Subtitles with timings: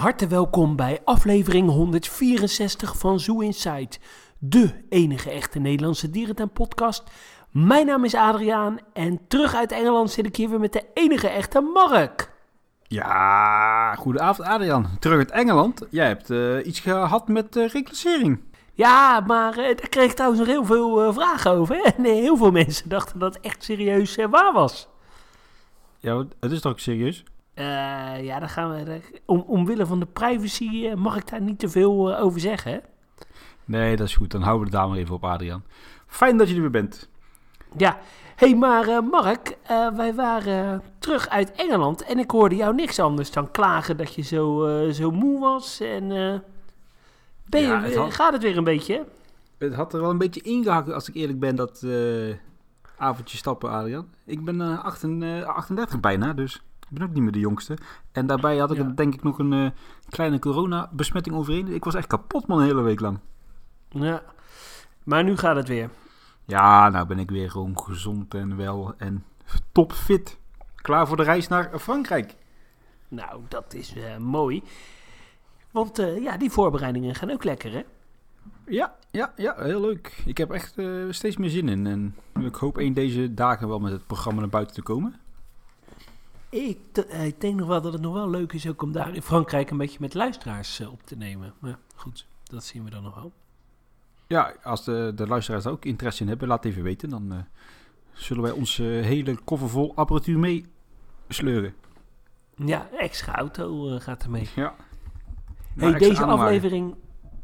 [0.00, 3.96] harte welkom bij aflevering 164 van Zoo Inside,
[4.38, 7.10] de enige echte Nederlandse dierentuin-podcast.
[7.50, 11.28] Mijn naam is Adriaan en terug uit Engeland zit ik hier weer met de enige
[11.28, 12.32] echte Mark.
[12.82, 14.96] Ja, goedenavond Adriaan.
[14.98, 15.86] Terug uit Engeland.
[15.90, 18.40] Jij hebt eh, iets gehad met uh, reclassering.
[18.72, 21.74] Ja, maar uh, daar kreeg ik trouwens nog heel veel vragen over.
[21.76, 21.82] Hè?
[21.96, 24.88] En heel veel mensen dachten dat het echt serieus waar was.
[25.98, 27.24] Ja, het is toch serieus?
[27.54, 29.00] Uh, ja, dan gaan we.
[29.26, 32.72] Om, omwille van de privacy uh, mag ik daar niet te veel uh, over zeggen.
[32.72, 32.78] Hè?
[33.64, 34.30] Nee, dat is goed.
[34.30, 35.64] Dan houden we het daar maar even op, Adriaan.
[36.06, 37.08] Fijn dat je er weer bent.
[37.76, 37.98] Ja,
[38.36, 39.56] hé, hey, maar Mark,
[39.96, 44.22] wij waren terug uit Engeland en ik hoorde jou niks anders dan klagen dat je
[44.22, 45.80] zo, zo moe was.
[45.80, 46.08] En
[47.46, 49.06] ben ja, je, het had, gaat het weer een beetje?
[49.58, 51.86] Het had er wel een beetje ingehakt, als ik eerlijk ben, dat
[52.96, 54.08] avondje stappen, Adriaan.
[54.24, 56.62] Ik ben 38, 38 bijna, dus.
[56.90, 57.78] Ik ben ook niet meer de jongste.
[58.12, 58.82] En daarbij had ik ja.
[58.84, 59.70] denk ik nog een uh,
[60.08, 61.68] kleine corona-besmetting overheen.
[61.68, 63.18] Ik was echt kapot man een hele week lang.
[63.88, 64.22] Ja,
[65.04, 65.90] maar nu gaat het weer.
[66.44, 69.24] Ja, nou ben ik weer gewoon gezond en wel en
[69.72, 70.38] topfit.
[70.74, 72.34] Klaar voor de reis naar Frankrijk.
[73.08, 74.62] Nou, dat is uh, mooi.
[75.70, 77.82] Want uh, ja, die voorbereidingen gaan ook lekker, hè?
[78.66, 80.22] Ja, ja, ja, heel leuk.
[80.24, 80.74] Ik heb echt
[81.10, 81.86] steeds meer zin in.
[81.86, 85.20] En ik hoop een deze dagen wel met het programma naar buiten te komen.
[86.50, 89.14] Ik, eh, ik, denk nog wel dat het nog wel leuk is ook om daar
[89.14, 91.54] in Frankrijk een beetje met luisteraars uh, op te nemen.
[91.58, 93.32] Maar goed, dat zien we dan nog wel.
[94.26, 97.08] Ja, als de, de luisteraars daar ook interesse in hebben, laat even weten.
[97.08, 97.38] Dan uh,
[98.12, 100.66] zullen wij onze hele koffer vol apparatuur mee
[101.28, 101.74] sleuren.
[102.54, 104.48] Ja, extra auto gaat er mee.
[104.54, 104.74] Ja.
[105.76, 106.94] Hey, deze aflevering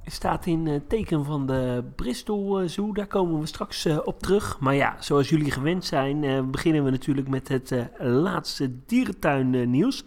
[0.06, 2.92] staat in uh, teken van de Bristol uh, Zoo.
[2.92, 4.58] Daar komen we straks uh, op terug.
[4.60, 10.04] Maar ja, zoals jullie gewend zijn, beginnen we natuurlijk met het laatste dierentuin nieuws.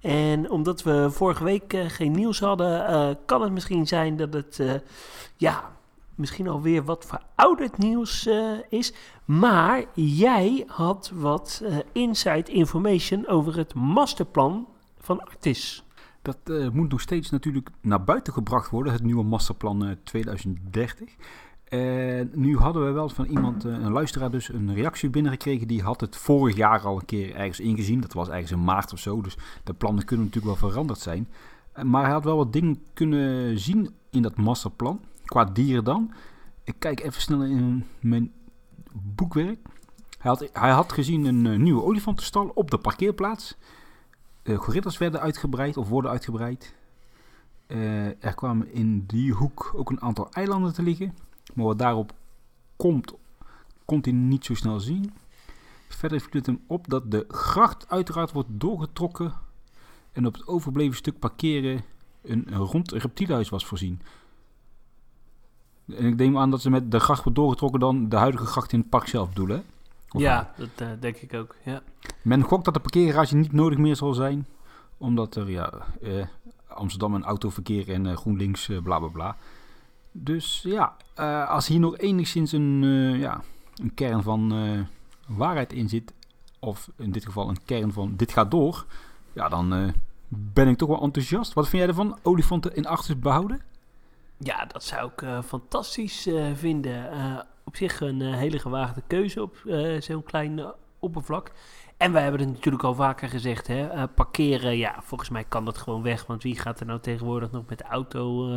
[0.00, 4.82] En omdat we vorige week geen nieuws hadden, kan het misschien zijn dat het
[5.36, 5.70] ja,
[6.14, 8.28] misschien alweer wat verouderd nieuws
[8.68, 8.92] is.
[9.24, 11.62] Maar jij had wat
[11.92, 14.66] inside information over het masterplan
[14.98, 15.84] van Artis.
[16.22, 21.10] Dat uh, moet nog steeds natuurlijk naar buiten gebracht worden, het nieuwe masterplan uh, 2030.
[21.64, 25.68] En nu hadden we wel van iemand, uh, een luisteraar dus, een reactie binnengekregen.
[25.68, 28.00] Die had het vorig jaar al een keer ergens ingezien.
[28.00, 31.28] Dat was ergens in maart of zo, dus de plannen kunnen natuurlijk wel veranderd zijn.
[31.72, 36.12] Eh, maar hij had wel wat dingen kunnen zien in dat masterplan, qua dieren dan.
[36.64, 38.32] Ik kijk even snel in mijn
[38.92, 39.58] boekwerk.
[40.18, 43.56] Hij had, hij had gezien een nieuwe olifantenstal op de parkeerplaats.
[44.44, 46.74] Gorillas werden uitgebreid of worden uitgebreid.
[47.66, 51.16] Uh, er kwamen in die hoek ook een aantal eilanden te liggen.
[51.54, 52.12] Maar wat daarop
[52.76, 53.14] komt,
[53.84, 55.12] kon hij niet zo snel zien.
[55.88, 59.32] Verder viel het hem op dat de gracht uiteraard wordt doorgetrokken.
[60.12, 61.84] En op het overbleven stuk parkeren
[62.22, 64.00] een rond reptielhuis was voorzien.
[65.86, 68.72] En ik neem aan dat ze met de gracht wordt doorgetrokken dan de huidige gracht
[68.72, 69.64] in het park zelf bedoelen
[70.20, 71.56] ja, dat uh, denk ik ook.
[71.64, 71.82] Ja.
[72.22, 74.46] Men gokt dat de parkeergarage niet nodig meer zal zijn,
[74.98, 76.26] omdat er ja, eh,
[76.66, 79.36] Amsterdam een autoverkeer en uh, GroenLinks uh, bla bla bla.
[80.12, 80.96] Dus ja,
[81.46, 82.82] als hier nog enigszins een,
[83.18, 83.42] ja,
[83.76, 84.52] een kern van
[85.26, 86.12] waarheid in zit,
[86.58, 88.86] of in dit geval een kern van dit gaat door,
[89.32, 89.92] ja, dan
[90.28, 91.52] ben ik toch wel enthousiast.
[91.52, 92.18] Wat vind jij ervan?
[92.22, 93.62] Olifanten in achters behouden?
[94.38, 97.10] Ja, dat zou ik fantastisch vinden
[97.64, 100.68] op zich een uh, hele gewaagde keuze op uh, zo'n klein uh,
[100.98, 101.52] oppervlak.
[101.96, 105.78] En wij hebben het natuurlijk al vaker gezegd, hè, parkeren, ja, volgens mij kan dat
[105.78, 106.26] gewoon weg.
[106.26, 108.48] Want wie gaat er nou tegenwoordig nog met de auto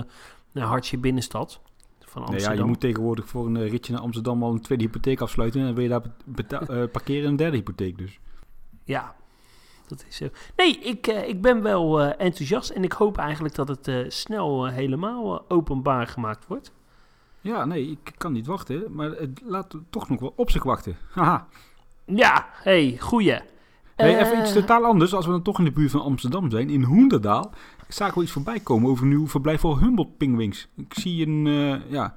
[0.52, 1.62] naar Hartje binnenstad?
[2.00, 2.50] Van Amsterdam.
[2.50, 5.60] Nee, ja, je moet tegenwoordig voor een ritje naar Amsterdam al een tweede hypotheek afsluiten.
[5.60, 5.90] En dan wil je
[6.48, 8.20] daar parkeren een derde hypotheek dus.
[8.84, 9.16] Ja,
[9.88, 10.28] dat is zo.
[10.56, 16.08] Nee, ik, ik ben wel enthousiast en ik hoop eigenlijk dat het snel helemaal openbaar
[16.08, 16.74] gemaakt wordt.
[17.46, 18.84] Ja, nee, ik kan niet wachten.
[18.90, 20.98] Maar het laat toch nog wel op zich wachten.
[21.16, 21.48] Haha.
[22.06, 23.40] Ja, hey, goeie.
[23.96, 25.14] Even iets eh, totaal anders.
[25.14, 27.54] Als we dan toch in de buurt van Amsterdam zijn, in Hoenderdaal,
[27.88, 30.68] zagen we iets voorbij komen over nieuw verblijf voor Humboldt pingwings.
[30.76, 32.16] Ik zie een, uh, ja,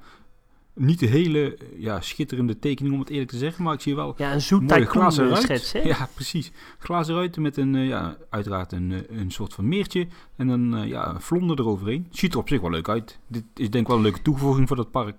[0.79, 4.13] niet de hele ja, schitterende tekening om het eerlijk te zeggen, maar ik zie wel
[4.17, 5.79] ja, een zoet glazen schets, hè?
[5.79, 6.51] Ja, precies.
[6.79, 10.87] Glazen ruiten met een, uh, ja, uiteraard een, een soort van meertje en een uh,
[10.87, 12.07] ja, vlonder eroverheen.
[12.11, 13.19] Ziet er op zich wel leuk uit.
[13.27, 15.15] Dit is denk ik wel een leuke toevoeging voor dat park.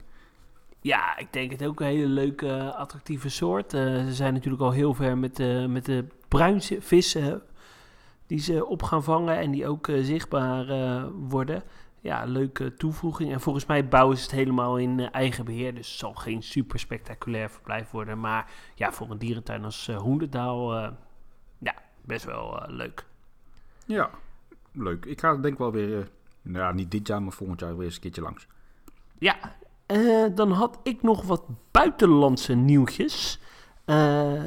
[0.80, 3.74] Ja, ik denk het ook een hele leuke, attractieve soort.
[3.74, 7.42] Uh, ze zijn natuurlijk al heel ver met, uh, met de bruinse vissen
[8.26, 10.66] die ze op gaan vangen en die ook zichtbaar
[11.28, 11.62] worden.
[12.00, 13.32] Ja, leuke toevoeging.
[13.32, 15.74] En volgens mij bouwen ze het helemaal in eigen beheer.
[15.74, 18.20] Dus het zal geen super spectaculair verblijf worden.
[18.20, 20.74] Maar ja, voor een dierentuin als Hoenderdaal,
[21.58, 21.74] ja,
[22.04, 23.04] best wel leuk.
[23.86, 24.10] Ja,
[24.72, 25.04] leuk.
[25.04, 26.04] Ik ga denk wel weer, uh,
[26.42, 28.46] nou niet dit jaar, maar volgend jaar weer eens een keertje langs.
[29.18, 29.36] Ja,
[29.86, 33.40] uh, dan had ik nog wat buitenlandse nieuwtjes.
[33.86, 34.42] Uh,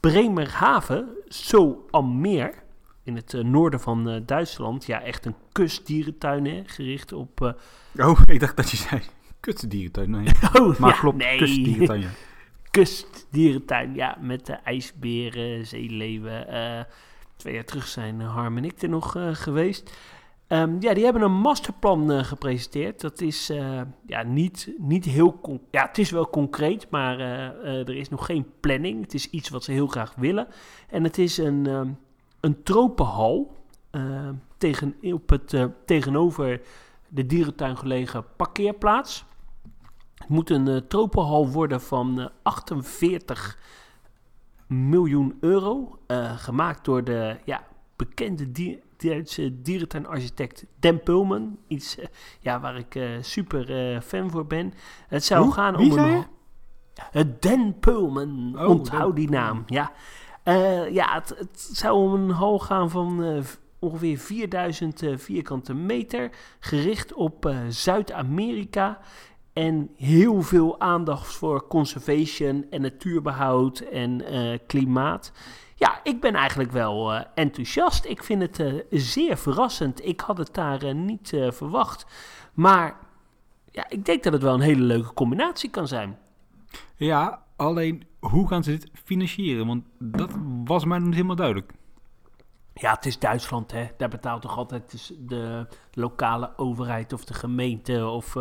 [0.00, 2.62] Bremerhaven, zo am meer,
[3.04, 4.86] in het noorden van Duitsland.
[4.86, 7.40] Ja, echt een kustdierentuin, hè, gericht op...
[7.96, 9.02] Oh, ik dacht dat je zei
[9.44, 10.10] kustdierentuin.
[10.10, 10.26] Nee.
[10.60, 11.38] Oh, maar ja, klopt, nee.
[11.38, 12.08] kustdierentuin, ja.
[12.70, 16.46] kustdierentuin, ja, met de ijsberen, zeeleeuwen.
[17.36, 19.96] twee jaar terug zijn Harm en ik er nog geweest.
[20.48, 23.00] Um, ja, die hebben een masterplan gepresenteerd.
[23.00, 23.46] Dat is
[24.06, 25.60] ja, niet, niet heel...
[25.70, 27.18] Ja, het is wel concreet, maar
[27.64, 29.02] er is nog geen planning.
[29.02, 30.46] Het is iets wat ze heel graag willen.
[30.88, 31.98] En het is een, um,
[32.44, 33.56] een tropenhal
[34.58, 36.60] tegen, op het, tegenover
[37.08, 39.24] de dierentuin gelegen parkeerplaats.
[40.14, 43.58] Het moet een tropenhal worden van 48
[44.66, 45.98] miljoen euro.
[46.36, 51.58] gemaakt door de ja, bekende dier, Duitse dierentuinarchitect Dan Pulman.
[51.66, 51.98] Iets
[52.40, 54.72] ja, waar ik super fan voor ben.
[55.08, 55.52] Het zou Hoe?
[55.52, 56.24] gaan om een...
[57.40, 58.52] Dan Pulman.
[58.58, 59.62] Oh, Onthoud die naam.
[59.66, 59.92] Ja,
[60.90, 63.42] ja het, het, zou hal gaan van
[63.78, 66.30] ongeveer 4000 vierkante meter.
[66.60, 68.98] Gericht op Zuid-Amerika.
[69.52, 74.22] En heel veel aandacht voor conservation en natuurbehoud en
[74.66, 75.32] klimaat.
[75.74, 78.04] Ja, ik ben eigenlijk wel uh, enthousiast.
[78.04, 80.06] Ik vind het uh, zeer verrassend.
[80.06, 82.06] Ik had het daar uh, niet verwacht.
[82.52, 82.96] Maar
[83.70, 86.18] ja, ik denk dat het wel een hele leuke combinatie kan zijn.
[86.96, 89.66] Ja, alleen hoe gaan ze dit financieren?
[89.66, 91.72] Want dat was mij nog niet helemaal duidelijk.
[92.74, 93.86] Ja, het is Duitsland, hè.
[93.96, 98.36] Daar betaalt toch altijd de lokale overheid of de gemeente of...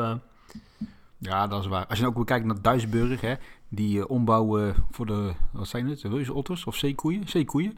[1.18, 1.88] Ja, dat is waar.
[1.88, 3.34] Als je ook weer kijkt naar Duisburg, hè,
[3.70, 7.28] die uh, ombouwen voor de, wat zijn het, reuzenotters of zeekoeien?
[7.28, 7.78] Zeekoeien.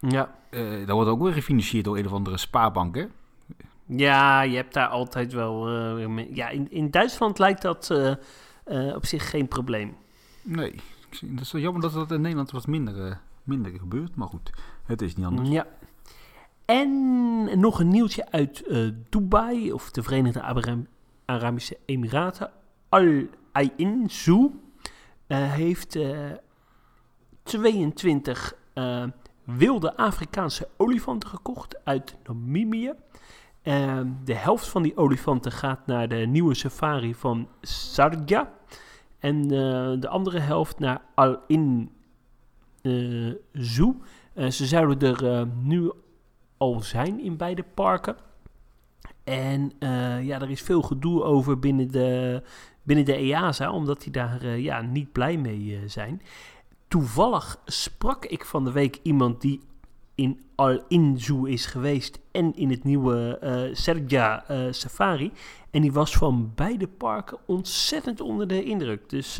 [0.00, 0.34] Ja.
[0.50, 3.06] Uh, dat wordt ook weer gefinancierd door een of andere spaarbank, hè?
[3.86, 5.70] Ja, je hebt daar altijd wel...
[5.98, 7.90] Uh, ja, in, in Duitsland lijkt dat
[8.94, 9.96] op zich geen probleem.
[10.42, 10.74] Nee,
[11.20, 14.16] dat is jammer dat dat in Nederland wat minder, minder gebeurt.
[14.16, 14.50] Maar goed,
[14.84, 15.48] het is niet anders.
[15.48, 15.66] Ja.
[16.64, 18.64] En nog een nieuwtje uit
[19.08, 20.42] Dubai, of de Verenigde
[21.24, 22.50] Arabische Emiraten.
[22.88, 24.52] Al Ain Zoo
[25.28, 26.30] uh, heeft uh,
[27.42, 29.04] 22 uh,
[29.44, 32.92] wilde Afrikaanse olifanten gekocht uit Namibië.
[34.24, 38.52] de helft van die olifanten gaat naar de nieuwe safari van Sarja.
[39.24, 39.48] En
[40.00, 41.90] de andere helft naar Al In
[43.52, 43.96] Zoo.
[44.34, 45.90] ze zouden er nu
[46.56, 48.16] al zijn in beide parken.
[49.24, 52.42] En uh, ja, er is veel gedoe over binnen de,
[52.82, 56.22] binnen de EASA, omdat die daar uh, ja, niet blij mee uh, zijn.
[56.88, 59.60] Toevallig sprak ik van de week iemand die
[60.14, 63.38] in Al-In Zoo is geweest en in het nieuwe
[63.72, 65.32] Serja Safari.
[65.74, 69.08] En die was van beide parken ontzettend onder de indruk.
[69.10, 69.36] Dus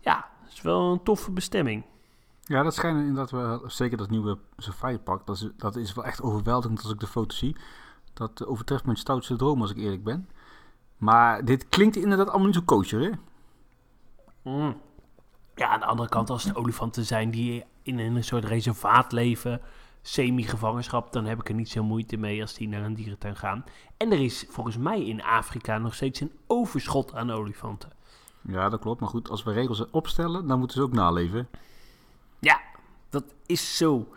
[0.00, 1.84] ja, het is wel een toffe bestemming.
[2.42, 6.04] Ja, dat schijnt inderdaad wel, zeker dat nieuwe Safari Park, dat is, dat is wel
[6.04, 7.56] echt overweldigend als ik de foto zie.
[8.14, 10.28] Dat overtreft mijn stoutste droom, als ik eerlijk ben.
[10.96, 13.10] Maar dit klinkt inderdaad allemaal niet zo kosher, hè?
[14.42, 14.80] Mm.
[15.54, 19.60] Ja, aan de andere kant, als het olifanten zijn die in een soort reservaat leven,
[20.02, 23.64] semi-gevangenschap, dan heb ik er niet zo moeite mee als die naar een dierentuin gaan.
[23.96, 27.92] En er is volgens mij in Afrika nog steeds een overschot aan olifanten.
[28.42, 29.00] Ja, dat klopt.
[29.00, 31.48] Maar goed, als we regels opstellen, dan moeten ze ook naleven.
[32.38, 32.60] Ja,
[33.10, 34.08] dat is zo.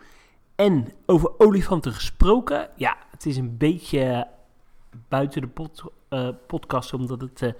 [0.54, 4.28] En over olifanten gesproken, ja, het is een beetje
[5.08, 7.52] buiten de pod, uh, podcast, omdat het uh,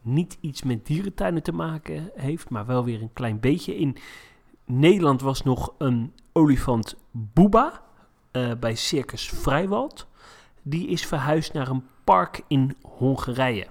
[0.00, 3.76] niet iets met dierentuinen te maken heeft, maar wel weer een klein beetje.
[3.76, 3.96] In
[4.68, 7.82] Nederland was nog een olifant Booba
[8.32, 10.06] uh, bij Circus Vrijwald.
[10.62, 13.66] Die is verhuisd naar een park in Hongarije.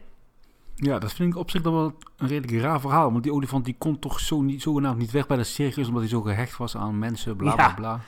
[0.75, 3.11] Ja, dat vind ik op zich dan wel een redelijk raar verhaal.
[3.11, 5.87] Want die olifant die kon toch zo niet, zogenaamd niet weg bij de circus...
[5.87, 8.01] omdat hij zo gehecht was aan mensen, bla bla bla.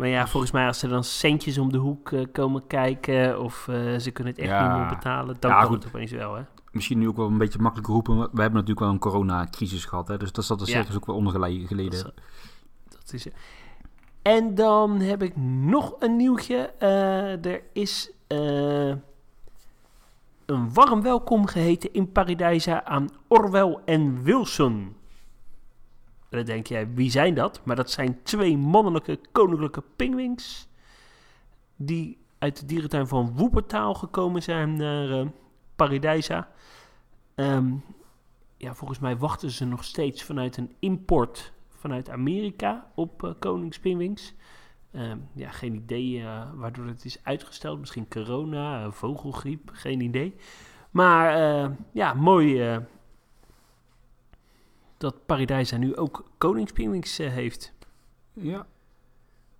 [0.00, 3.40] Maar ja, volgens mij als er dan centjes om de hoek uh, komen kijken...
[3.42, 4.68] of uh, ze kunnen het echt ja.
[4.68, 5.36] niet meer betalen...
[5.38, 5.84] dan ja, kan goed.
[5.84, 6.42] het opeens wel, hè?
[6.72, 8.16] Misschien nu ook wel een beetje makkelijk roepen...
[8.16, 10.16] we hebben natuurlijk wel een coronacrisis gehad, hè?
[10.16, 10.94] dus dat zat circus ja.
[10.94, 11.90] ook wel onder geleden.
[11.90, 12.02] Dat is,
[12.88, 13.26] dat is
[14.22, 16.72] En dan heb ik nog een nieuwtje.
[16.82, 18.12] Uh, er is
[20.46, 24.96] een warm welkom geheten in Paradijsa aan Orwell en Wilson.
[26.30, 27.60] En dan denk jij, wie zijn dat?
[27.64, 30.68] Maar dat zijn twee mannelijke koninklijke pingwings.
[31.76, 35.26] Die uit de dierentuin van Woepertaal gekomen zijn naar uh,
[35.76, 36.48] Paradijsa.
[37.34, 37.84] Um,
[38.56, 44.34] ja, volgens mij wachten ze nog steeds vanuit een import vanuit Amerika op uh, koningspingwings.
[44.92, 47.78] Ehm, ja, geen idee waardoor het is uitgesteld.
[47.78, 50.34] Misschien corona, vogelgriep, geen idee.
[50.90, 51.32] Maar
[51.92, 52.80] ja, mooi
[55.00, 57.72] dat Paradijsa nu ook koningspingwings heeft.
[58.32, 58.66] Ja,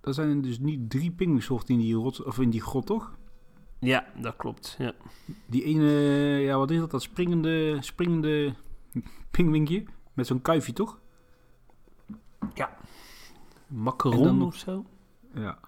[0.01, 3.17] er zijn dus niet drie pinguïnsoorten in die, rot, of in die grot, toch?
[3.79, 4.75] Ja, dat klopt.
[4.77, 4.93] Ja.
[5.45, 5.89] Die ene,
[6.39, 6.91] ja, wat is dat?
[6.91, 8.53] Dat springende, springende
[9.31, 9.83] pingwinkje
[10.13, 10.99] met zo'n kuifje, toch?
[12.53, 12.77] Ja.
[13.67, 14.85] Macaron of zo.
[15.33, 15.59] Ja.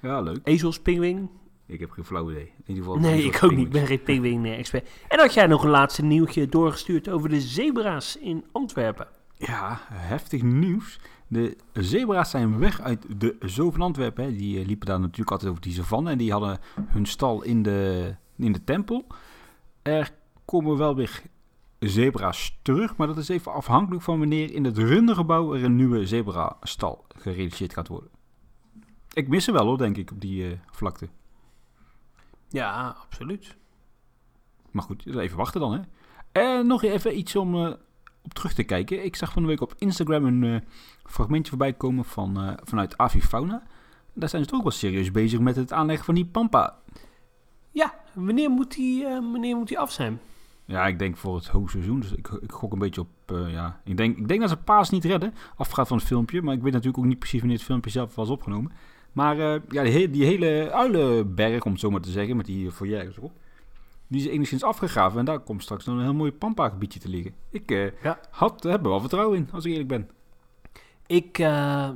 [0.00, 0.40] Ja, leuk.
[0.44, 1.28] Ezelspingwing.
[1.72, 2.42] Ik heb geen flauw idee.
[2.42, 3.66] In ieder geval nee, ik ook niet.
[3.66, 4.88] Ik ben geen pingwing-expert.
[5.08, 9.06] En had jij nog een laatste nieuwtje doorgestuurd over de zebra's in Antwerpen?
[9.36, 11.00] Ja, heftig nieuws.
[11.28, 14.36] De zebra's zijn weg uit de zoo van Antwerpen.
[14.36, 16.10] Die eh, liepen daar natuurlijk altijd over die savanne.
[16.10, 19.06] En die hadden hun stal in de, in de tempel.
[19.82, 20.12] Er
[20.44, 21.22] komen wel weer
[21.78, 22.96] zebra's terug.
[22.96, 27.72] Maar dat is even afhankelijk van wanneer in het rundergebouw er een nieuwe zebrastal gerealiseerd
[27.72, 28.10] gaat worden.
[29.12, 31.08] Ik mis ze wel hoor, denk ik, op die uh, vlakte.
[32.52, 33.56] Ja, absoluut.
[34.70, 35.80] Maar goed, even wachten dan hè.
[36.32, 37.72] En nog even iets om uh,
[38.22, 39.04] op terug te kijken.
[39.04, 40.60] Ik zag van de week op Instagram een uh,
[41.04, 43.62] fragmentje voorbij komen van, uh, vanuit Avifauna.
[44.12, 46.78] Daar zijn ze toch ook wel serieus bezig met het aanleggen van die Pampa.
[47.70, 50.20] Ja, wanneer moet die, wanneer moet die af zijn?
[50.64, 52.00] Ja, ik denk voor het hoogseizoen.
[52.00, 53.08] Dus ik, ik gok een beetje op.
[53.48, 55.34] ja, ik denk, ik denk dat ze Paas niet redden.
[55.56, 56.42] Afgaat van het filmpje.
[56.42, 58.72] Maar ik weet natuurlijk ook niet precies wanneer het filmpje zelf was opgenomen.
[59.12, 62.70] Maar uh, ja, die, die, hele uilenberg, om het zo maar te zeggen, met die
[62.70, 63.32] foyers erop,
[64.06, 65.18] die is enigszins afgegraven.
[65.18, 67.34] En daar komt straks nog een heel mooi pampa-gebiedje te liggen.
[67.50, 68.18] Ik uh, ja.
[68.30, 70.10] had, heb er wel vertrouwen in, als ik eerlijk ben.
[71.06, 71.88] Ik uh,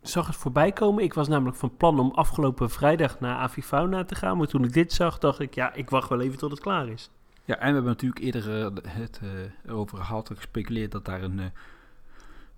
[0.00, 1.04] zag het voorbij komen.
[1.04, 4.36] Ik was namelijk van plan om afgelopen vrijdag naar Avifauna te gaan.
[4.36, 6.88] Maar toen ik dit zag, dacht ik, ja, ik wacht wel even tot het klaar
[6.88, 7.10] is.
[7.44, 9.20] Ja, en we hebben natuurlijk eerder het
[9.66, 11.40] erover gehad en gespeculeerd dat daar een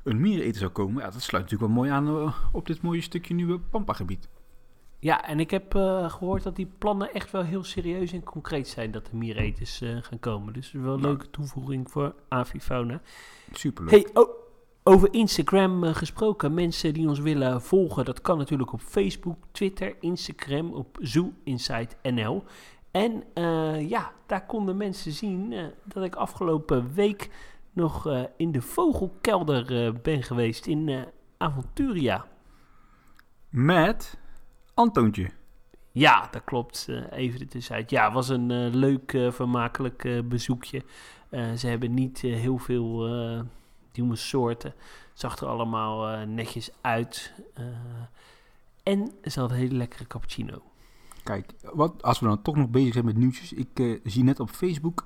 [0.08, 1.02] een miereneter zou komen.
[1.02, 4.28] Ja, dat sluit natuurlijk wel mooi aan uh, op dit mooie stukje nieuwe Pampa-gebied.
[4.98, 8.68] Ja, en ik heb uh, gehoord dat die plannen echt wel heel serieus en concreet
[8.68, 10.52] zijn dat de miereters uh, gaan komen.
[10.52, 13.00] Dus wel een leuke toevoeging voor Avifauna.
[13.52, 13.90] Superleuk.
[13.90, 14.30] Hey, oh,
[14.82, 20.72] over Instagram gesproken, mensen die ons willen volgen, dat kan natuurlijk op Facebook, Twitter, Instagram,
[20.72, 22.44] op Zoo Insight NL.
[22.90, 23.24] En
[23.88, 27.30] ja, daar konden mensen zien dat ik afgelopen week
[27.78, 31.02] nog uh, in de vogelkelder uh, ben geweest in uh,
[31.37, 32.26] Aventuria.
[33.49, 34.18] Met
[34.75, 35.30] Antoontje.
[35.92, 36.88] Ja, dat klopt.
[37.11, 37.90] even de tussenuit.
[37.90, 40.82] Ja, het was een leuk, vermakelijk bezoekje.
[41.30, 43.08] ze hebben niet heel veel
[43.92, 44.70] nieuwe soorten.
[45.11, 47.32] Het zag er allemaal netjes uit.
[48.82, 50.62] en ze hadden een hele lekkere cappuccino.
[51.25, 53.52] Kijk, wat, als we dan toch nog bezig zijn met nieuwtjes.
[53.52, 55.04] Ik zie net op Facebook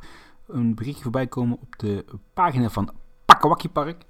[0.53, 2.93] een berichtje voorbij komen op de pagina van
[3.25, 4.05] Pakawaki Park.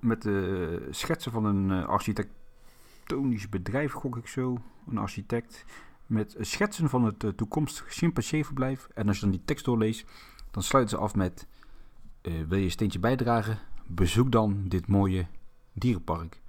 [0.00, 4.58] Met de schetsen van een eh, architectonisch bedrijf, gok ik zo.
[4.88, 5.64] Een architect.
[6.06, 8.88] Met schetsen van het uh, toekomstige chimpanseeverblijf.
[8.94, 10.10] En als je dan die tekst doorleest,
[10.50, 11.46] dan sluiten ze af met...
[12.22, 13.58] Uh, wil je een steentje bijdragen?
[13.86, 15.26] Bezoek dan dit mooie
[15.72, 16.40] dierenpark.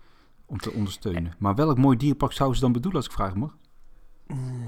[0.45, 1.33] Om te ondersteunen.
[1.39, 3.57] Maar welk mooi dierenpark zouden ze dan bedoelen als ik vraag mag?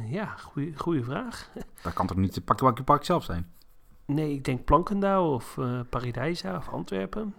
[0.10, 0.36] ja,
[0.75, 1.50] goede vraag.
[1.82, 3.51] Dat kan toch niet het Pakawaki Park zelf zijn?
[4.13, 7.34] Nee, ik denk Plankendaal of uh, Paradijsa of Antwerpen.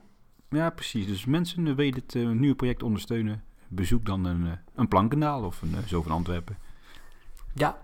[0.49, 1.07] Ja, precies.
[1.07, 3.43] Dus mensen willen het uh, nieuwe project ondersteunen.
[3.69, 6.57] Bezoek dan een, uh, een Plankendaal of een zo van Antwerpen.
[7.55, 7.79] Ja.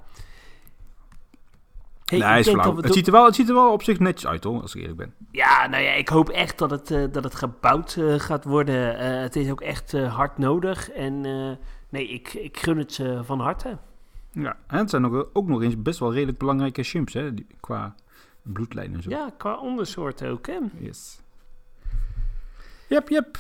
[2.04, 2.76] Hey, nee, is flauw.
[2.76, 4.80] Het, ziet er wel, het ziet er wel op zich netjes uit hoor, als ik
[4.80, 5.14] eerlijk ben.
[5.30, 8.99] Ja, nou ja, ik hoop echt dat het, dat het gebouwd gaat worden.
[9.23, 10.90] het is ook echt hard nodig.
[10.90, 11.21] En
[11.88, 13.78] nee, ik, ik gun het ze van harte.
[14.33, 17.95] Ja, en het zijn ook, ook nog eens best wel redelijk belangrijke chimps hè, qua
[18.52, 19.11] bloedlijn en zo.
[19.11, 20.59] Ja, qua ondersoorten ook, hè?
[20.78, 21.21] Yes.
[22.88, 23.38] Yep, yep.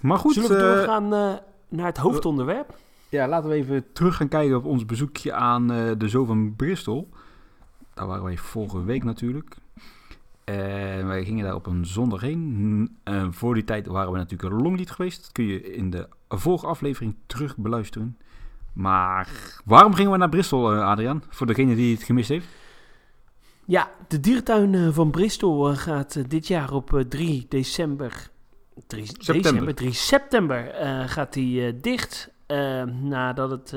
[0.00, 0.34] Maar goed.
[0.34, 1.34] Zullen we uh, doorgaan uh,
[1.68, 2.76] naar het hoofdonderwerp?
[3.08, 6.56] Ja, laten we even terug gaan kijken op ons bezoekje aan uh, de Zoo van
[6.56, 7.08] Bristol.
[7.94, 9.56] Daar waren wij vorige week natuurlijk.
[10.44, 12.98] En wij gingen daar op een zondag heen.
[13.02, 15.22] En voor die tijd waren we natuurlijk een longlied geweest.
[15.22, 18.18] Dat kun je in de vorige aflevering terug beluisteren.
[18.72, 19.28] Maar
[19.64, 21.22] waarom gingen we naar Bristol, Adriaan?
[21.28, 22.46] Voor degene die het gemist heeft.
[23.66, 28.30] Ja, de diertuin eh, van Bristol eh, gaat eh, dit jaar op 3 december,
[28.86, 30.74] 3 september, december, 3 september
[31.08, 32.30] gaat die dicht.
[33.02, 33.70] nadat het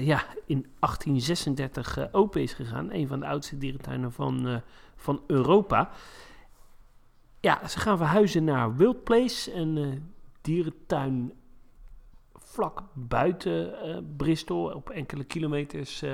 [0.00, 2.92] ja, in 1836 open is gegaan.
[2.92, 4.62] Een van de oudste dierentuinen van,
[4.96, 5.90] van Europa.
[7.40, 10.02] Ja, ze gaan verhuizen naar Wild Place, een
[10.40, 11.32] dierentuin
[12.34, 13.74] vlak buiten
[14.16, 16.04] Bristol, op enkele kilometers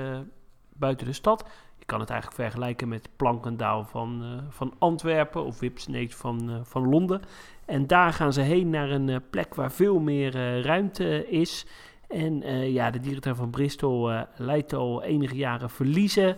[0.73, 1.45] buiten de stad.
[1.89, 7.21] Kan het eigenlijk vergelijken met Plankendaal van, van Antwerpen of Whipsnade van, van Londen.
[7.65, 11.65] En daar gaan ze heen naar een plek waar veel meer ruimte is.
[12.07, 12.41] En
[12.71, 16.37] ja, de dierentuin van Bristol uh, leidt al enige jaren verliezen.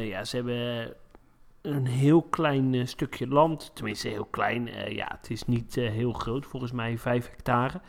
[0.00, 0.94] ja, ze hebben
[1.62, 3.70] een heel klein stukje land.
[3.74, 4.68] Tenminste, heel klein.
[4.88, 6.46] ja, het is niet heel groot.
[6.46, 7.80] Volgens mij 5 hectare.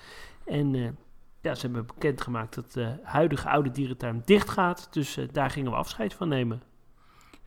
[0.46, 0.98] En
[1.41, 4.88] ja, ze hebben bekendgemaakt dat de huidige oude dierentuin dicht gaat.
[4.91, 6.68] Dus daar gingen we afscheid van nemen.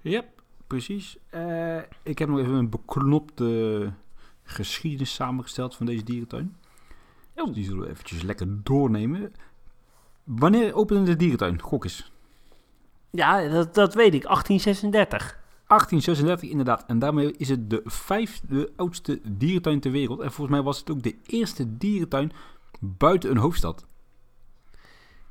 [0.02, 0.24] Ja,
[0.66, 1.18] precies.
[1.34, 3.92] Uh, ik heb nog even een beknopte
[4.42, 6.56] geschiedenis samengesteld van deze dierentuin.
[7.34, 7.46] Oh.
[7.46, 9.32] Dus die zullen we eventjes lekker doornemen.
[10.24, 11.60] Wanneer opende de dierentuin?
[11.60, 12.12] Gok eens.
[13.10, 14.22] Ja, dat, dat weet ik.
[14.22, 15.40] 1836.
[15.66, 16.84] 1836 inderdaad.
[16.86, 20.20] En daarmee is het de vijfde oudste dierentuin ter wereld.
[20.20, 22.32] En volgens mij was het ook de eerste dierentuin
[22.80, 23.86] buiten een hoofdstad.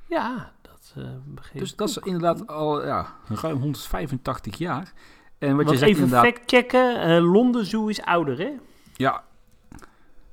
[0.07, 0.53] Ja,
[0.93, 4.93] dat uh, Dus dat is inderdaad al ja, ruim 185 jaar.
[5.37, 6.39] En wat je zegt even inderdaad...
[6.45, 8.51] checken, uh, Londen Zoo is ouder, hè?
[8.93, 9.23] Ja,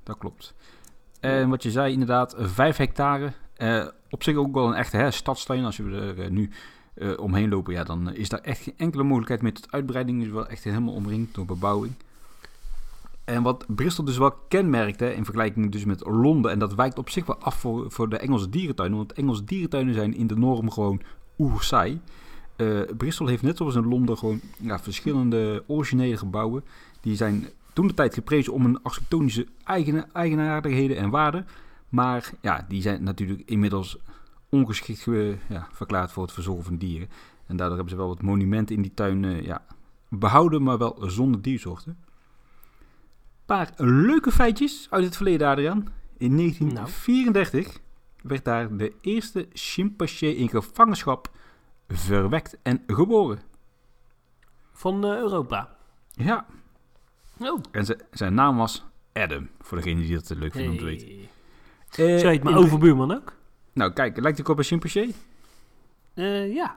[0.02, 0.54] dat klopt.
[1.20, 3.32] En wat je zei, inderdaad, 5 hectare.
[3.56, 5.64] Uh, op zich ook wel een echte hè, stadstuin.
[5.64, 6.50] Als we er nu
[7.16, 10.22] omheen lopen, ja, dan is daar echt geen enkele mogelijkheid meer tot uitbreiding.
[10.22, 11.94] is wel echt helemaal omringd door bebouwing.
[13.28, 17.10] En wat Bristol dus wel kenmerkte in vergelijking dus met Londen, en dat wijkt op
[17.10, 20.70] zich wel af voor, voor de Engelse dierentuinen, want Engelse dierentuinen zijn in de norm
[20.70, 21.00] gewoon
[21.38, 22.00] oerzaai.
[22.56, 26.64] Uh, Bristol heeft net zoals in Londen gewoon ja, verschillende originele gebouwen.
[27.00, 31.46] Die zijn toen de tijd geprezen om een architectonische eigen, eigenaardigheden en waarden.
[31.88, 33.98] Maar ja, die zijn natuurlijk inmiddels
[34.48, 35.06] ongeschikt
[35.48, 37.08] ja, verklaard voor het verzorgen van dieren.
[37.46, 39.64] En daardoor hebben ze wel wat monumenten in die tuin uh, ja,
[40.08, 42.06] behouden, maar wel zonder diersoorten
[43.48, 45.88] paar leuke feitjes uit het verleden, Adriaan.
[46.16, 47.78] In 1934 nou.
[48.22, 51.30] werd daar de eerste chimpansee in gevangenschap
[51.88, 53.40] verwekt en geboren.
[54.72, 55.76] Van uh, Europa?
[56.10, 56.46] Ja.
[57.38, 57.60] Oh.
[57.70, 61.08] En zijn naam was Adam, voor degene die dat leuk vindt om te weten.
[61.08, 63.32] Uh, Zo heet mijn overbuurman ook.
[63.72, 65.14] Nou, kijk, lijkt ik op een chimpansee?
[66.14, 66.76] Uh, ja.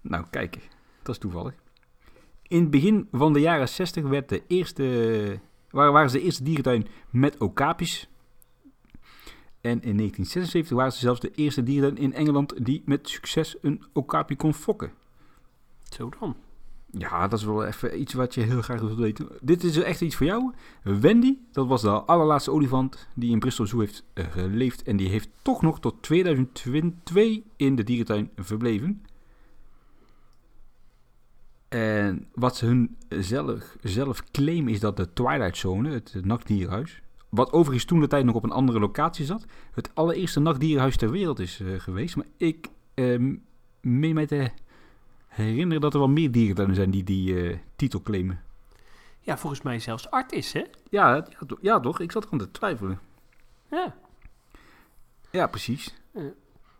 [0.00, 0.68] Nou, kijk,
[1.02, 1.54] dat is toevallig.
[2.42, 5.40] In het begin van de jaren 60 werd de eerste
[5.76, 8.08] waren, waren ze de eerste dierentuin met okapis.
[9.60, 13.84] En in 1976 waren ze zelfs de eerste dierentuin in Engeland die met succes een
[13.92, 14.92] okapi kon fokken.
[15.82, 16.36] Zo dan.
[16.90, 19.28] Ja, dat is wel even iets wat je heel graag wilt weten.
[19.40, 20.52] Dit is echt iets voor jou.
[20.82, 24.82] Wendy, dat was de allerlaatste olifant die in Bristol Zoo heeft uh, geleefd.
[24.82, 29.02] En die heeft toch nog tot 2002 in de dierentuin verbleven.
[31.68, 37.52] En wat ze hun zelf, zelf claimen is dat de Twilight Zone, het nachtdierhuis, wat
[37.52, 41.38] overigens toen de tijd nog op een andere locatie zat, het allereerste nachtdierhuis ter wereld
[41.38, 42.16] is uh, geweest.
[42.16, 43.36] Maar ik uh,
[43.80, 44.50] meen mij te
[45.26, 48.40] herinneren dat er wel meer dieren zijn die die uh, titel claimen.
[49.20, 50.64] Ja, volgens mij zelfs Artis, hè?
[50.90, 51.24] Ja, ja,
[51.60, 52.00] ja, toch?
[52.00, 53.00] Ik zat gewoon te twijfelen.
[53.70, 53.94] Ja.
[55.30, 55.94] Ja, precies.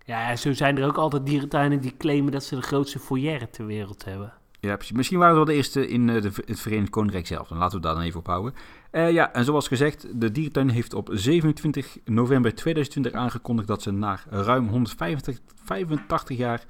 [0.05, 3.67] Ja, zo zijn er ook altijd dierentuinen die claimen dat ze de grootste foyer ter
[3.67, 4.33] wereld hebben.
[4.61, 4.97] Ja, precies.
[4.97, 7.49] Misschien waren we wel de eerste in uh, de, het Verenigd Koninkrijk zelf.
[7.49, 8.55] Dan laten we daar dan even op houden.
[8.93, 13.91] Uh, ja, en zoals gezegd, de dierentuin heeft op 27 november 2020 aangekondigd dat ze
[13.91, 16.65] na ruim 185 jaar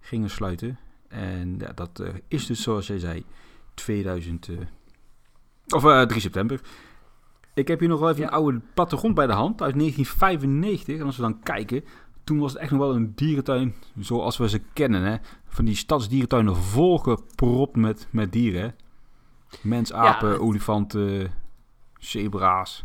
[0.00, 0.78] gingen sluiten.
[1.08, 3.24] En ja, dat uh, is dus, zoals jij zei,
[3.74, 4.48] 2000.
[5.74, 6.60] of 3 september.
[7.54, 10.98] Ik heb hier nog wel even een oude plattegrond bij de hand uit 1995.
[10.98, 11.84] En als we dan kijken,
[12.24, 15.02] toen was het echt nog wel een dierentuin zoals we ze kennen.
[15.02, 15.16] Hè?
[15.44, 18.74] Van die stadsdierentuinen volgepropt met, met dieren.
[19.60, 21.32] Mens, apen, olifanten,
[21.98, 22.84] zebra's,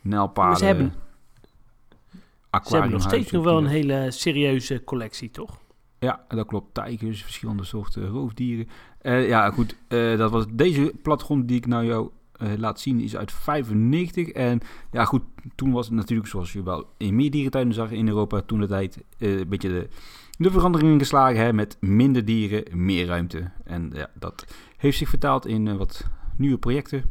[0.00, 0.58] nijlpaarden.
[0.58, 0.92] Ze hebben,
[2.64, 5.62] ze hebben nog steeds nog wel een hele serieuze collectie, toch?
[5.98, 6.74] Ja, dat klopt.
[6.74, 8.68] Tijgers, verschillende soorten roofdieren.
[9.02, 9.76] Uh, ja, goed.
[9.88, 12.10] Uh, dat was deze platgrond die ik nou jou
[12.56, 14.28] laat zien is uit 95.
[14.28, 15.22] En ja, goed,
[15.54, 18.66] toen was het natuurlijk zoals je wel in meer dierentuinen zag in Europa toen de
[18.66, 19.88] tijd uh, een beetje de,
[20.38, 23.50] de verandering geslagen hè, met minder dieren, meer ruimte.
[23.64, 27.04] En ja, dat heeft zich vertaald in uh, wat nieuwe projecten,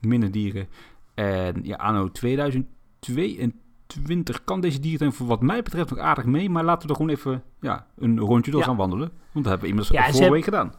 [0.00, 0.68] minder dieren.
[1.14, 6.50] En ja, anno 2022 kan deze dierentuin voor wat mij betreft nog aardig mee.
[6.50, 9.08] Maar laten we er gewoon even ja, een rondje door gaan wandelen.
[9.08, 10.72] Want dat hebben we immers ja, vorige week gedaan.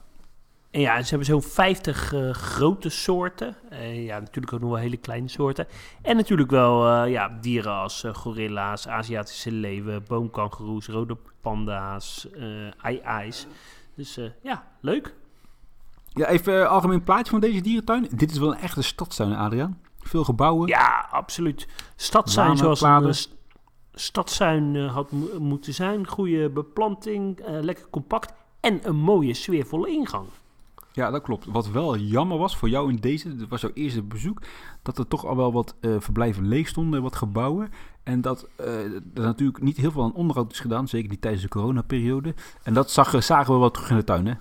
[0.75, 3.55] En ja, ze hebben zo'n 50 uh, grote soorten.
[3.71, 5.67] Uh, ja, natuurlijk ook nog wel hele kleine soorten.
[6.01, 12.27] En natuurlijk wel uh, ja, dieren als gorilla's, Aziatische leeuwen, boomkangeroes, rode panda's,
[12.83, 13.31] uh,
[13.95, 15.13] Dus ja, leuk.
[16.07, 18.07] Ja, even algemeen plaatje van deze dierentuin.
[18.11, 19.79] Dit is wel een echte stadstuin, Adriaan.
[19.99, 20.67] Veel gebouwen.
[20.67, 21.67] Ja, absoluut.
[21.95, 23.13] Stadstuin zoals een
[23.93, 26.07] stadstuin had moeten zijn.
[26.07, 30.27] Goede beplanting, lekker compact en een mooie sfeervolle ingang.
[30.95, 31.45] Ja, dat klopt.
[31.45, 34.41] Wat wel jammer was voor jou in deze, dat was jouw eerste bezoek,
[34.81, 37.71] dat er toch al wel wat uh, verblijven leeg stonden, wat gebouwen.
[38.03, 41.43] En dat uh, er natuurlijk niet heel veel aan onderhoud is gedaan, zeker niet tijdens
[41.43, 42.33] de coronaperiode.
[42.63, 44.33] En dat zag, zagen we wel terug in de tuin, hè?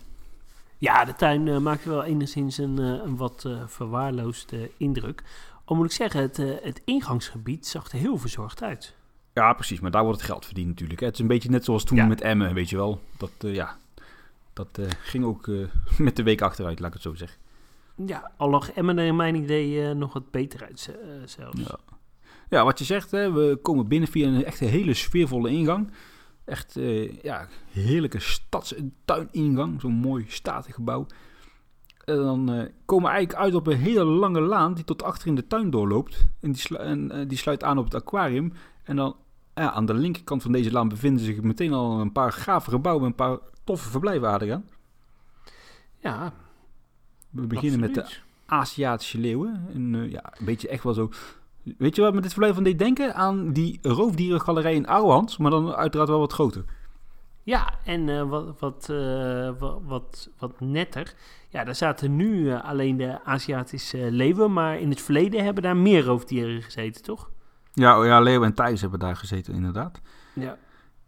[0.79, 5.23] Ja, de tuin uh, maakte wel enigszins een, een wat verwaarloosde indruk.
[5.65, 8.95] Al moet ik zeggen, het, het ingangsgebied zag er heel verzorgd uit.
[9.33, 9.81] Ja, precies.
[9.81, 11.01] Maar daar wordt het geld verdiend natuurlijk.
[11.01, 11.07] Hè.
[11.07, 12.07] Het is een beetje net zoals toen ja.
[12.07, 13.01] met Emmen, weet je wel.
[13.17, 13.77] Dat, ja,
[14.55, 15.67] dat uh, ging ook uh,
[15.99, 17.39] met de week achteruit, laat ik het zo zeggen.
[18.07, 21.61] Ja, al lag Emmen in mijn idee uh, nog wat beter uit zelfs.
[21.61, 21.79] Ja.
[22.49, 22.65] ja.
[22.65, 25.93] wat je zegt, hè, we komen binnen via een echt hele sfeervolle ingang.
[26.45, 26.79] Echt,
[27.23, 29.81] ja, heerlijke stads- en tuiningang.
[29.81, 31.07] Zo'n mooi statig gebouw.
[32.05, 35.35] En dan komen we eigenlijk uit op een hele lange laan die tot achter in
[35.35, 36.27] de tuin doorloopt.
[36.41, 38.53] En die, slu en, die sluit aan op het aquarium.
[38.83, 39.17] En dan
[39.55, 43.07] ja, aan de linkerkant van deze laan bevinden zich meteen al een paar gave gebouwen.
[43.07, 44.65] Een paar toffe verblijven, Adriaan.
[45.99, 46.33] Ja.
[47.31, 48.07] We beginnen met de
[48.47, 49.67] Aziatische leeuwen.
[49.75, 51.11] En, uh, ja, een beetje echt wel zo...
[51.79, 53.15] Weet je wat met dit verblijf van deed denken?
[53.15, 56.65] Aan die roofdierengalerij in Ouwehand, maar dan uiteraard wel wat groter.
[57.43, 61.15] Ja, en uh, wat, wat, uh, wat, wat, wat, netter.
[61.49, 66.05] Ja, daar zaten nu alleen de Aziatische leeuwen, maar in het verleden hebben daar meer
[66.05, 67.31] roofdieren gezeten, toch?
[67.75, 70.01] Ja, oh ja leeuwen en tijs hebben daar gezeten, inderdaad.
[70.33, 70.57] Ja.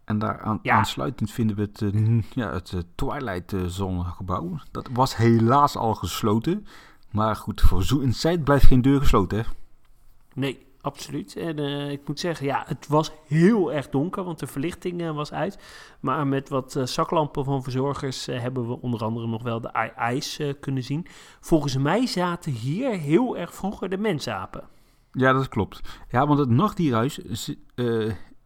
[0.03, 4.57] En daar aan, aansluitend vinden we het, uh, ja, het uh, Twilight Zonnegebouw.
[4.71, 6.67] Dat was helaas al gesloten.
[7.11, 9.43] Maar goed, voor Zoo Inside blijft geen deur gesloten, hè?
[10.33, 11.35] Nee, absoluut.
[11.35, 15.33] En uh, ik moet zeggen, ja, het was heel erg donker, want de verlichting was
[15.33, 15.59] uit.
[15.99, 20.83] Maar met wat zaklampen van verzorgers hebben we onder andere nog wel de ijs kunnen
[20.83, 21.07] zien.
[21.39, 24.63] Volgens mij zaten hier heel erg vroeger de mensapen.
[25.17, 25.81] Ja, dat klopt.
[26.09, 27.19] Ja, want het nachtdierhuis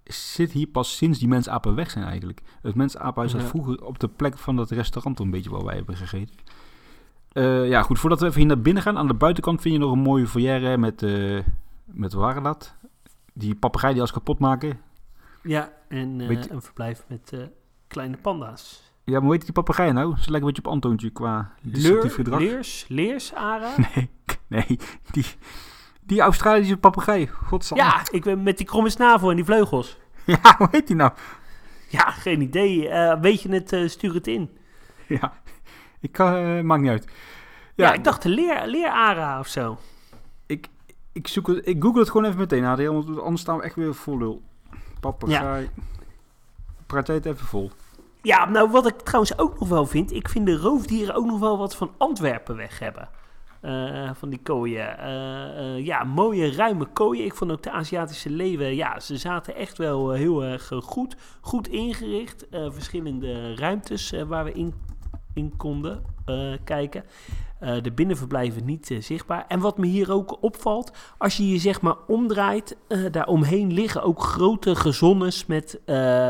[0.04, 2.42] zit hier pas sinds die mensapen weg zijn eigenlijk.
[2.62, 5.96] Het mensapenhuis zat vroeger op de plek van dat restaurant een beetje waar wij hebben
[5.96, 6.36] gegeten.
[7.34, 8.98] Uh, ja, goed, voordat we even hier naar binnen gaan.
[8.98, 11.40] Aan de buitenkant vind je nog een mooie foyer met, uh,
[11.86, 12.76] met dat?
[13.34, 14.80] Die papegaai die als kapot maken.
[15.44, 17.34] Ja, en uh, een verblijf met
[17.88, 18.92] kleine panda's.
[19.04, 20.16] Ja, maar weet je die papegaai nou?
[20.18, 22.40] Ze lijkt een beetje op Antoontje qua destructief gedrag.
[22.40, 22.86] Leers?
[22.88, 23.74] Leers, Ara?
[23.96, 24.10] Nee,
[24.48, 24.80] nee.
[25.12, 25.26] Die,
[26.04, 27.84] die Australische papegaai, godsamme.
[27.84, 29.98] Ja, ik ben met die kromme snavel en die vleugels.
[30.26, 31.12] Ja, hoe heet die nou?
[31.88, 32.88] Ja, geen idee.
[32.88, 34.50] Uh, weet je het, uh, stuur het in.
[35.08, 35.34] Ja,
[36.00, 37.06] ik kan, uh, maakt niet uit.
[37.76, 39.78] Ja, ja ik dacht leer, leerara of zo.
[40.46, 40.68] Ik,
[41.12, 43.96] ik, zoek het, ik google het gewoon even meteen, want anders staan we echt weer
[43.96, 44.42] vol lul.
[45.00, 45.64] Papegaai.
[45.76, 45.84] Ja.
[46.86, 47.72] Praat het even vol.
[48.22, 51.40] Ja, nou wat ik trouwens ook nog wel vind, ik vind de roofdieren ook nog
[51.40, 53.10] wel wat van Antwerpen weg hebben.
[53.62, 54.95] Uh, van die kooien.
[55.00, 57.26] Uh, uh, ja, mooie ruime kooien.
[57.26, 61.15] Ik vond ook de Aziatische leeuwen, ja, ze zaten echt wel heel erg goed.
[61.41, 62.47] Goed ingericht.
[62.52, 64.74] verschillende ruimtes waar we in,
[65.34, 66.04] in konden
[66.63, 67.04] kijken.
[67.82, 69.45] de binnenverblijven niet zichtbaar.
[69.47, 72.78] En wat me hier ook opvalt, als je je zeg maar omdraait,
[73.12, 75.80] daaromheen liggen ook grote gezonnes met,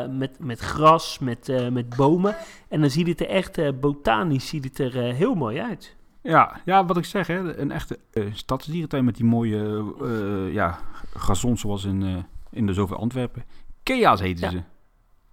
[0.10, 2.36] met, met gras, met, met bomen.
[2.68, 6.00] En dan ziet het er echt botanisch ziet het er heel mooi uit.
[6.22, 10.80] Ja, ja, wat ik zeg, hè, een echte uh, stadsdierentuin met die mooie uh, ja,
[11.16, 12.18] gazons zoals in, uh,
[12.50, 13.44] in de zoveel Antwerpen.
[13.84, 14.62] Kea's heten ze.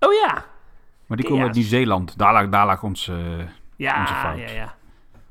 [0.06, 0.44] Oh ja.
[1.06, 2.18] Maar die komen uit Nieuw-Zeeland.
[2.18, 3.10] Daar lag, daar lag ons,
[3.76, 4.38] ja, onze fout.
[4.38, 4.74] Ja, ja,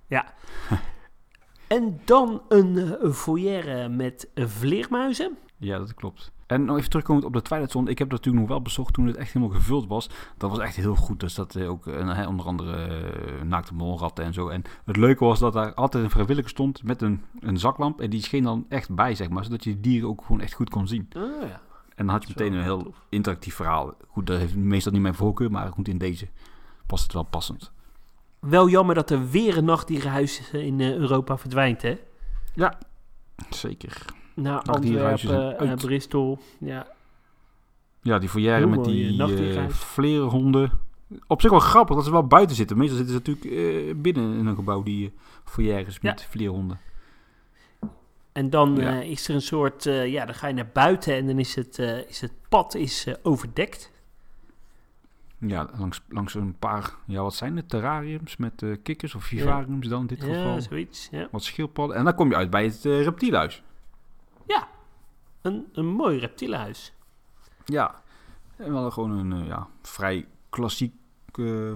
[0.08, 0.26] ja.
[1.78, 5.38] en dan een foyer met vleermuizen.
[5.58, 6.32] Ja, dat klopt.
[6.46, 7.90] En nog even terugkomend op de Twilight Zone.
[7.90, 10.10] Ik heb dat natuurlijk nog wel bezocht toen het echt helemaal gevuld was.
[10.38, 11.20] Dat was echt heel goed.
[11.20, 14.48] Dus dat ook uh, onder andere uh, naakte molratten en zo.
[14.50, 18.02] En het leuke was dat daar altijd een vrijwilliger stond met een, een zaklamp.
[18.02, 19.44] En die scheen dan echt bij, zeg maar.
[19.44, 21.08] Zodat je de dieren ook gewoon echt goed kon zien.
[21.18, 21.62] Oh, ja.
[21.96, 23.94] En dan had je meteen een heel interactief verhaal.
[24.08, 25.52] Goed, dat heeft meestal niet mijn voorkeur.
[25.52, 26.28] Maar goed, in deze
[26.86, 27.72] past het wel passend.
[28.40, 32.00] Wel jammer dat er weer een nachtdierenhuis in Europa verdwijnt, hè?
[32.54, 32.78] Ja,
[33.50, 34.06] zeker.
[34.38, 36.88] Nou, Antwerpen, uh, Bristol, ja.
[38.02, 40.72] Ja, die foyer met die uh, vlerenhonden.
[41.28, 42.78] Op zich wel grappig dat ze wel buiten zitten.
[42.78, 46.28] Meestal zitten ze natuurlijk uh, binnen in een gebouw, die foyers met ja.
[46.30, 46.80] vleerhonden.
[48.32, 49.02] En dan ja.
[49.02, 52.22] is er een soort, ja, dan ga je naar buiten en dan is het, is
[52.22, 53.92] het pad is, overdekt.
[55.38, 60.02] Ja, langs, langs een paar, ja, wat zijn het, terrariums met kikkers of vivariums dan
[60.02, 60.54] in dit geval.
[60.54, 61.28] Ja, zoiets, ja.
[61.32, 61.98] Wat schildpadden.
[61.98, 63.64] En dan kom je uit bij het reptielhuis.
[64.48, 64.68] Ja,
[65.42, 66.94] een, een mooi reptielenhuis.
[67.66, 68.02] Ja,
[68.56, 70.94] en wel gewoon een uh, ja, vrij klassiek
[71.36, 71.72] uh,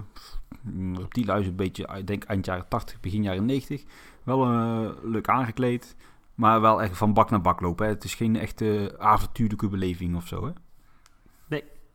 [0.94, 1.46] reptielenhuis.
[1.46, 3.84] Een beetje, ik denk eind jaren 80, begin jaren 90.
[4.22, 5.96] Wel uh, leuk aangekleed,
[6.34, 7.86] maar wel echt van bak naar bak lopen.
[7.86, 7.92] Hè.
[7.92, 10.44] Het is geen echte avontuurlijke beleving of zo.
[10.46, 10.52] Hè?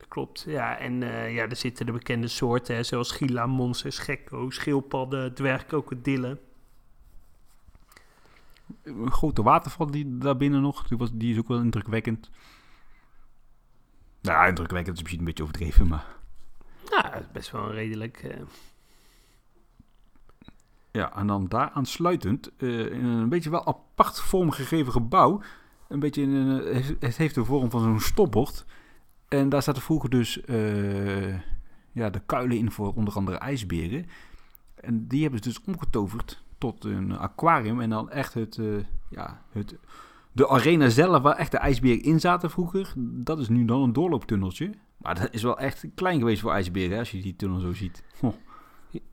[0.07, 0.45] klopt.
[0.47, 0.99] Ja, en
[1.33, 6.39] ja, er zitten de bekende soorten, hè, zoals gila, monsters, gekko, schildpadden, dwergkrokodillen.
[8.87, 12.29] Een grote waterval die daarbinnen nog, die, was, die is ook wel indrukwekkend.
[14.21, 16.05] Nou, indrukwekkend is misschien een beetje overdreven, maar...
[16.89, 18.23] Ja, is best wel redelijk...
[18.23, 18.41] Uh...
[20.91, 25.41] Ja, en dan daar aansluitend, uh, in een beetje wel apart vormgegeven gebouw.
[25.87, 28.65] Een beetje in een, het heeft de vorm van zo'n stopbord.
[29.27, 31.39] En daar zaten vroeger dus uh,
[31.91, 34.05] ja, de kuilen in voor onder andere ijsberen.
[34.75, 37.81] En die hebben ze dus omgetoverd tot een aquarium.
[37.81, 38.59] En dan echt het,
[39.09, 39.75] ja, het,
[40.31, 43.93] de arena zelf, waar echt de ijsberen in zaten vroeger, dat is nu dan een
[43.93, 44.71] doorlooptunneltje.
[44.97, 48.03] Maar dat is wel echt klein geweest voor ijsberen, als je die tunnel zo ziet.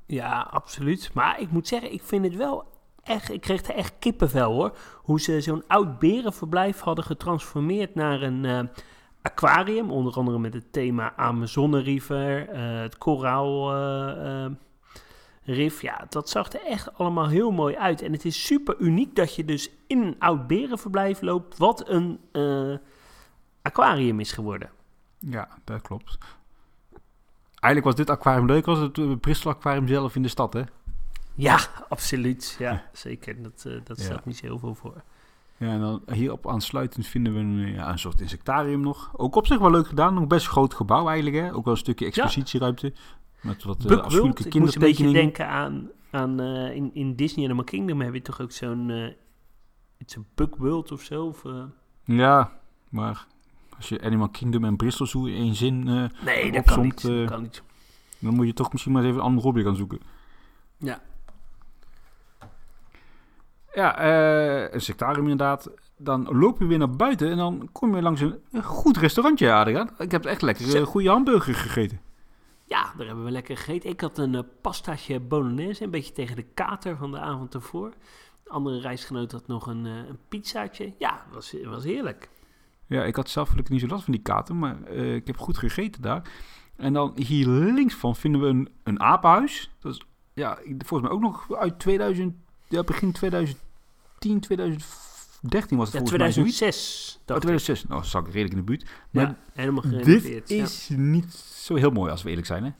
[0.06, 1.10] Ja, absoluut.
[1.14, 2.64] Maar ik moet zeggen, ik vind het wel
[3.02, 3.30] echt...
[3.32, 4.76] Ik kreeg er echt kippenvel, hoor.
[4.94, 8.60] Hoe ze zo'n oud berenverblijf hadden getransformeerd naar een uh,
[9.22, 9.90] aquarium.
[9.90, 13.72] Onder andere met het thema Amazone River, uh, het koraal...
[15.44, 18.02] Rif, ja, dat zag er echt allemaal heel mooi uit.
[18.02, 22.20] En het is super uniek dat je dus in een oud berenverblijf loopt, wat een
[23.62, 24.70] aquarium is geworden.
[25.18, 26.18] Ja, dat klopt.
[27.64, 30.62] Eigenlijk was dit aquarium leuk als het uh, Bristol aquarium zelf in de stad, hè?
[31.34, 32.56] Ja, absoluut.
[32.58, 33.42] Ja, zeker.
[33.42, 35.02] Dat, uh, dat stelt niet zo heel veel voor.
[35.56, 39.10] Ja, en dan hierop aansluitend vinden we een, ja, een soort insectarium nog.
[39.16, 40.14] Ook op zich wel leuk gedaan.
[40.14, 41.54] Nog best groot gebouw eigenlijk, hè?
[41.54, 42.92] Ook wel een stukje expositieruimte.
[43.44, 44.52] Met wat uh, afschuwelijke kindertekeningen.
[44.52, 48.22] Ik moest een beetje denken aan, aan uh, in, in Disney Animal Kingdom heb je
[48.22, 48.88] toch ook zo'n...
[48.88, 49.08] Uh,
[49.98, 51.24] iets een Bug World of zo?
[51.24, 51.42] Of,
[52.04, 52.52] Ja,
[52.88, 53.26] maar
[53.76, 55.84] als je Animal Kingdom en Bristol Zoo in één zin
[56.24, 57.62] Nee, dat kan, niet, kan niet.
[58.18, 60.00] Dan moet je toch misschien maar even een ander hobby gaan zoeken.
[60.76, 61.00] Ja.
[63.74, 64.04] Ja,
[64.74, 65.70] een sectarium inderdaad.
[65.96, 69.90] Dan loop je weer naar buiten en dan kom je langs een, goed restaurantje, Adriaan.
[69.98, 72.00] Ik heb echt lekker een goede hamburger gegeten.
[72.64, 73.90] Ja, daar hebben we lekker gegeten.
[73.90, 77.94] Ik had een uh, pastaatje bolognese, een beetje tegen de kater van de avond ervoor.
[78.44, 80.92] De andere reisgenoot had nog een, uh, een pizzaatje.
[80.98, 82.28] Ja, was, was heerlijk.
[82.86, 85.38] Ja, ik had zelf gelukkig niet zo last van die kater, maar uh, ik heb
[85.38, 86.30] goed gegeten daar.
[86.76, 89.70] En dan hier links van vinden we een, een apenhuis.
[89.78, 90.00] Dat is
[90.34, 92.34] ja, volgens mij ook nog uit 2000,
[92.68, 94.40] ja, begin 2010,
[95.48, 97.38] 2013 was het ja, volgens 2006, mij.
[97.38, 97.88] 2006.
[97.88, 98.90] Nou, zag ik redelijk in de buurt.
[99.10, 100.96] Maar ja, helemaal Dit is ja.
[100.96, 102.70] niet zo heel mooi als we eerlijk zijn, hè?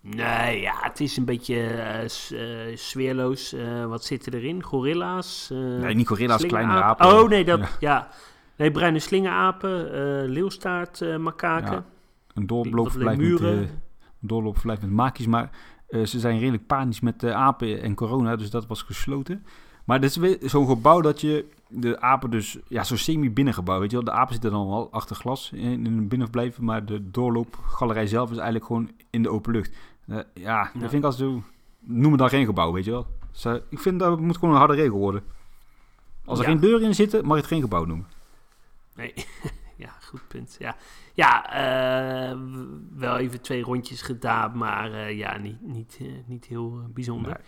[0.00, 3.54] Nee, ja, het is een beetje uh, uh, sfeerloos.
[3.54, 4.62] Uh, wat zit er erin?
[4.62, 5.48] Gorilla's?
[5.52, 7.06] nee, niet gorilla's, kleine apen.
[7.06, 7.68] Oh, nee, dat, ja.
[7.80, 8.08] ja.
[8.56, 9.90] Nee, bruine slingerapen,
[10.28, 11.72] leeuwstaart, makaken.
[11.72, 11.84] Ja,
[12.34, 13.68] een doorloopverblijf met,
[14.20, 15.50] doorloopverblijf met maakjes, maar
[15.88, 19.44] ze zijn redelijk panisch met de apen en corona, dus dat was gesloten.
[19.84, 23.90] Maar dit is weer zo'n gebouw dat je de apen dus, ja, zo semi-binnengebouw, weet
[23.90, 24.04] je wel.
[24.04, 28.36] De apen zitten dan wel achter glas in, een binnenverblijf, maar de doorloopgalerij zelf is
[28.36, 29.76] eigenlijk gewoon in de open lucht.
[30.04, 31.42] ja, ja, dat vind ik als zo,
[31.80, 33.06] noem het dan geen gebouw, weet je wel.
[33.32, 35.22] Dus, ik vind dat moet gewoon een harde regel worden.
[36.24, 36.50] Als er ja.
[36.50, 38.06] geen deur in zitten, mag je het geen gebouw noemen.
[38.94, 39.14] Nee,
[39.76, 40.56] ja, goed punt.
[40.58, 40.76] Ja,
[41.14, 42.38] ja uh,
[42.94, 47.32] wel even twee rondjes gedaan, maar uh, ja, niet, niet, niet heel bijzonder.
[47.32, 47.46] Nee.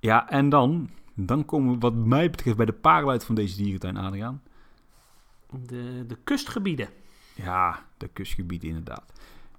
[0.00, 3.96] Ja, en dan, dan komen we wat mij betreft bij de parel van deze dierentuin,
[3.96, 4.42] Adriaan.
[5.66, 6.88] De, de kustgebieden.
[7.34, 9.12] Ja, de kustgebieden inderdaad.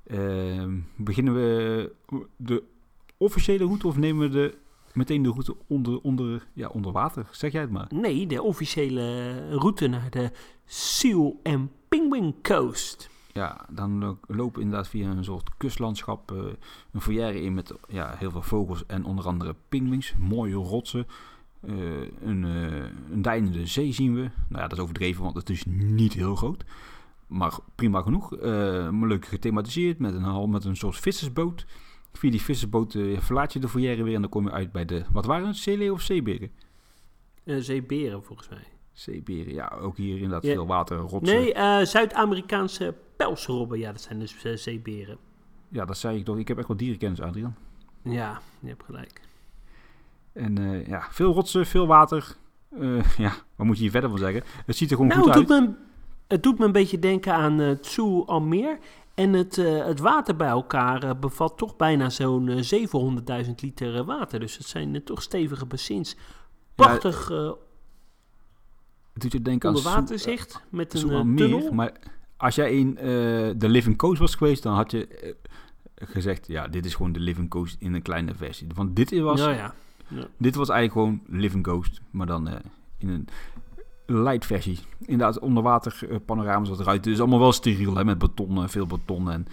[0.03, 1.91] Ehm, beginnen we
[2.37, 2.63] de
[3.17, 4.57] officiële route of nemen we de
[4.93, 7.27] meteen de route onder, onder, ja, onder water.
[7.31, 7.87] Zeg jij het maar.
[7.89, 10.31] Nee, de officiële route naar de
[10.65, 13.09] Seal en Penguin Coast.
[13.33, 16.43] Ja, dan lopen we inderdaad via een soort kustlandschap uh,
[16.91, 20.13] een foyer in met ja, heel veel vogels en onder andere pinguïns.
[20.17, 21.07] Mooie rotsen.
[21.61, 21.75] Uh,
[22.21, 24.21] een, uh, een deinende zee zien we.
[24.21, 26.63] Nou ja, dat is overdreven, want het is niet heel groot.
[27.27, 28.31] Maar prima genoeg.
[28.91, 31.65] leuk gethematiseerd met een, met een soort vissersboot.
[32.13, 35.03] Via die vissersboot verlaat je de foyer weer en dan kom je uit bij de...
[35.11, 35.57] Wat waren het?
[35.57, 36.51] Zeeleeuw of zeeberen?
[37.45, 38.67] zeeberen volgens mij.
[38.91, 40.53] Zeeberen, ja, ook hier inderdaad ja.
[40.53, 41.37] veel water, rotsen.
[41.37, 45.17] Nee, uh, Zuid-Amerikaanse pelsrobben, ja, dat zijn dus uh, zeeberen.
[45.67, 46.37] Ja, dat zei ik toch.
[46.37, 47.55] Ik heb echt wel dierenkennis, Adrian.
[48.03, 49.21] Ja, je hebt gelijk.
[50.33, 52.35] En uh, ja, veel rotsen, veel water.
[53.17, 54.43] ja, wat moet je hier verder van zeggen?
[54.65, 55.47] Het ziet er gewoon nou, goed het uit.
[55.47, 55.75] Doet me,
[56.27, 58.77] het doet me een beetje denken aan uh, Tsu Almeer.
[59.13, 62.49] En het, het water bij elkaar bevat toch bijna zo'n
[63.45, 64.39] 700.000 liter water.
[64.39, 66.15] Dus het zijn toch stevige bassins.
[66.75, 67.55] Prachtig ja,
[69.19, 71.71] doet je denken Onder waterzicht met een uh, tunnel.
[71.71, 71.91] Maar
[72.37, 76.67] als jij in de uh, Living Coast was geweest, dan had je uh, gezegd, ja,
[76.67, 78.67] dit is gewoon de Living Coast in een kleine versie.
[78.75, 79.73] Want dit was, ja, ja.
[80.09, 80.27] Ja.
[80.37, 82.49] dit was eigenlijk gewoon Living Coast, maar dan
[82.97, 83.27] in een
[84.05, 84.79] light versie.
[84.99, 87.05] Inderdaad, onderwater uh, panorama's wat eruit.
[87.05, 89.31] Het is allemaal wel steriel, hè, met beton, veel beton.
[89.31, 89.47] En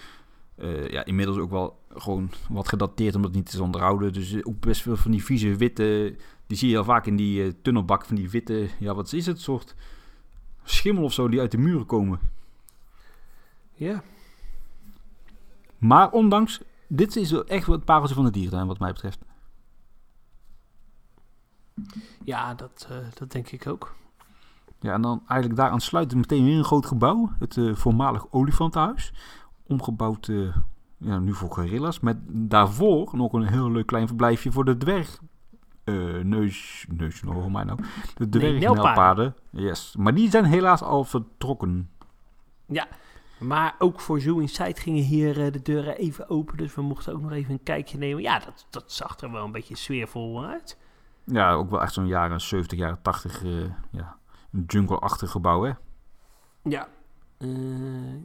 [0.91, 4.13] ja, inmiddels ook wel gewoon wat gedateerd omdat het niet is onderhouden.
[4.13, 6.17] Dus ook best veel van die vieze witte...
[6.47, 8.69] Die zie je al vaak in die tunnelbak van die witte...
[8.79, 9.41] Ja, wat is het?
[9.41, 9.75] soort
[10.65, 12.21] schimmel of zo die uit de muren komen.
[13.75, 14.03] Ja.
[15.79, 16.61] Maar ondanks...
[16.89, 19.19] Dit is echt het pareltje van de dierentuin wat mij betreft.
[22.25, 23.95] Ja, dat, uh, dat denk ik ook.
[24.81, 27.31] Ja, en dan eigenlijk daaraan sluit meteen weer een groot gebouw.
[27.39, 29.13] Het uh, voormalig olifantenhuis.
[29.67, 30.57] Omgebouwd uh,
[30.97, 32.01] ja, nu voor gorillas.
[32.01, 35.21] Met daarvoor nog een heel leuk klein verblijfje voor de dwerg...
[36.23, 37.79] neus, neus, nou, mij nou.
[38.15, 39.35] De dwergnelpaarden.
[39.51, 39.95] Nee, yes.
[39.99, 41.91] Maar die zijn helaas al vertrokken.
[42.67, 42.87] Ja,
[43.39, 46.57] maar ook voor Zoo Inside gingen hier de deuren even open.
[46.57, 48.23] Dus we mochten ook nog even een kijkje nemen.
[48.23, 50.79] Ja, dat, dat zag er wel een beetje sfeervol uit.
[51.27, 54.17] Ja, ook wel echt zo'n jaren 70, jaren 80, uh, ja,
[54.53, 55.73] een jungle-achtig gebouw, hè?
[56.63, 56.89] Ja.
[57.39, 57.49] Uh,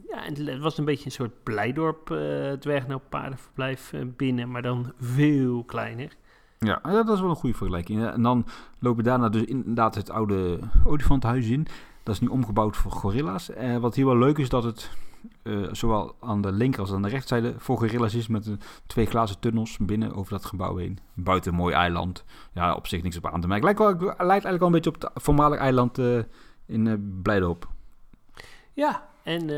[0.08, 5.64] ja, en het was een beetje een soort Blijdorp uh, dwergnauwpaardenverblijf binnen, maar dan veel
[5.64, 6.16] kleiner.
[6.58, 8.06] Ja, dat is wel een goede vergelijking.
[8.06, 8.46] En dan
[8.78, 11.66] lopen daarna dus inderdaad het oude olifantenhuis in.
[12.02, 13.50] Dat is nu omgebouwd voor gorilla's.
[13.50, 14.90] En wat hier wel leuk is, dat het
[15.42, 18.56] uh, zowel aan de linker als aan de rechterzijde voor gorillas is met
[18.86, 20.98] twee glazen tunnels binnen over dat gebouw heen.
[21.14, 22.24] Buiten een mooi eiland.
[22.52, 23.64] Ja, op zich niks op aan te merken.
[23.64, 26.22] Lijkt, wel, lijkt eigenlijk wel een beetje op het voormalig eiland uh,
[26.66, 27.68] in uh, Blijdorp.
[28.72, 29.48] Ja, en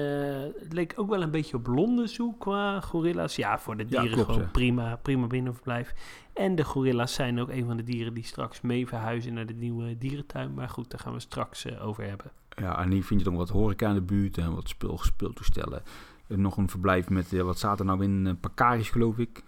[0.61, 3.37] het leek ook wel een beetje op Londen zo qua gorilla's.
[3.37, 5.94] Ja, voor de dieren ja, klopt, gewoon prima, prima binnenverblijf.
[6.33, 9.55] En de gorilla's zijn ook een van de dieren die straks mee verhuizen naar de
[9.55, 10.55] nieuwe dierentuin.
[10.55, 12.31] Maar goed, daar gaan we straks over hebben.
[12.57, 15.83] Ja, en hier vind je dan wat horeca in de buurt en wat speel, speeltoestellen.
[16.27, 19.45] En nog een verblijf met, uh, wat staat er nou in, uh, Pakaris geloof ik.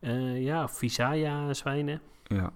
[0.00, 2.00] Uh, ja, Visaya zwijnen.
[2.22, 2.52] Ja.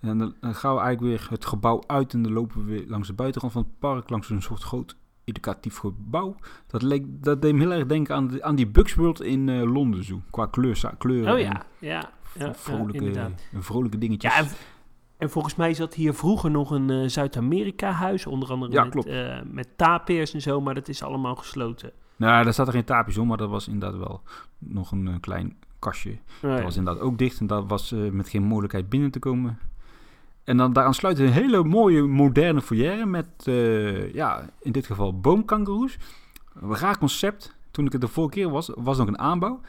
[0.00, 2.84] En dan, dan, gaan we eigenlijk weer het gebouw uit en dan lopen we weer
[2.86, 6.36] langs de buitenkant van het park, langs een soort groot educatief gebouw.
[6.66, 9.62] Dat, leek, dat deed me heel erg denken aan, de, aan die Bugs World in
[9.62, 11.32] Londen zo, qua kleur, kleuren.
[11.32, 12.10] Oh ja, ja.
[12.34, 14.34] ja vrolijke, ja, vrolijke dingetjes.
[14.34, 14.44] Ja,
[15.20, 19.40] en volgens mij zat hier vroeger nog een uh, Zuid-Amerika-huis, onder andere ja, met, uh,
[19.44, 21.92] met tapirs en zo, maar dat is allemaal gesloten.
[22.16, 24.22] Nou, daar staat er geen tapirs om, maar dat was inderdaad wel
[24.58, 26.18] nog een, eh, klein kastje.
[26.40, 29.58] Dat was inderdaad ook dicht en dat was met geen mogelijkheid binnen te komen.
[30.44, 33.26] En dan daaraan sluit een hele mooie moderne foyer met,
[34.12, 35.98] ja, in dit geval boomkangeroes.
[36.54, 37.54] Een raar concept.
[37.70, 39.60] Toen ik het de vorige keer was, was nog een aanbouw.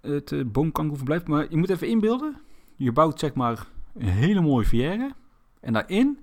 [0.00, 1.26] Het uh, boomkangeroeverblijf.
[1.26, 2.36] Maar je moet even inbeelden.
[2.76, 5.14] Je bouwt zeg maar een hele mooie verrière.
[5.60, 6.18] En daarin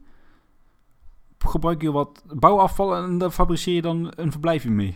[1.37, 4.95] gebruik je wat bouwafval en daar fabriceer je dan een verblijfje mee.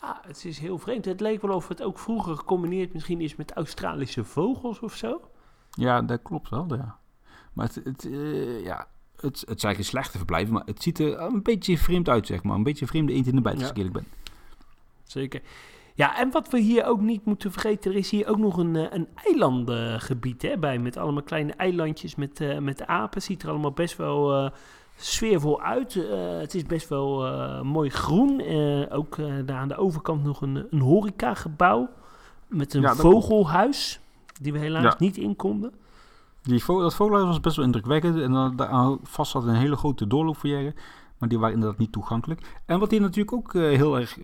[0.00, 1.04] Ja, het is heel vreemd.
[1.04, 5.20] Het leek wel of het ook vroeger gecombineerd misschien is met Australische vogels of zo.
[5.70, 6.98] Ja, dat klopt wel, ja.
[7.52, 11.20] Maar het, het uh, ja, het, het zijn geen slechte verblijven, maar het ziet er
[11.20, 12.56] een beetje vreemd uit, zeg maar.
[12.56, 14.06] Een beetje vreemde eend in de bijt, als ik eerlijk ben.
[15.02, 15.42] Zeker.
[16.00, 18.76] Ja, en wat we hier ook niet moeten vergeten, er is hier ook nog een,
[18.76, 20.78] eh, een eilandengebied hè, bij.
[20.78, 23.22] Met allemaal kleine eilandjes met, uh, met apen.
[23.22, 24.50] Ziet er allemaal best wel uh,
[24.96, 25.94] sfeervol uit.
[26.40, 28.42] het is best wel mooi groen.
[28.90, 31.88] ook daar aan de overkant nog een, een horecagebouw.
[32.46, 34.00] Met een vogelhuis,
[34.40, 35.72] die we helaas niet in konden.
[36.42, 38.18] Die dat vogelhuis was best wel indrukwekkend.
[38.18, 40.74] En dan, daar vast zat een hele grote doorloopverjaren.
[41.18, 42.60] Maar die waren inderdaad niet toegankelijk.
[42.66, 44.18] En wat hier natuurlijk ook heel erg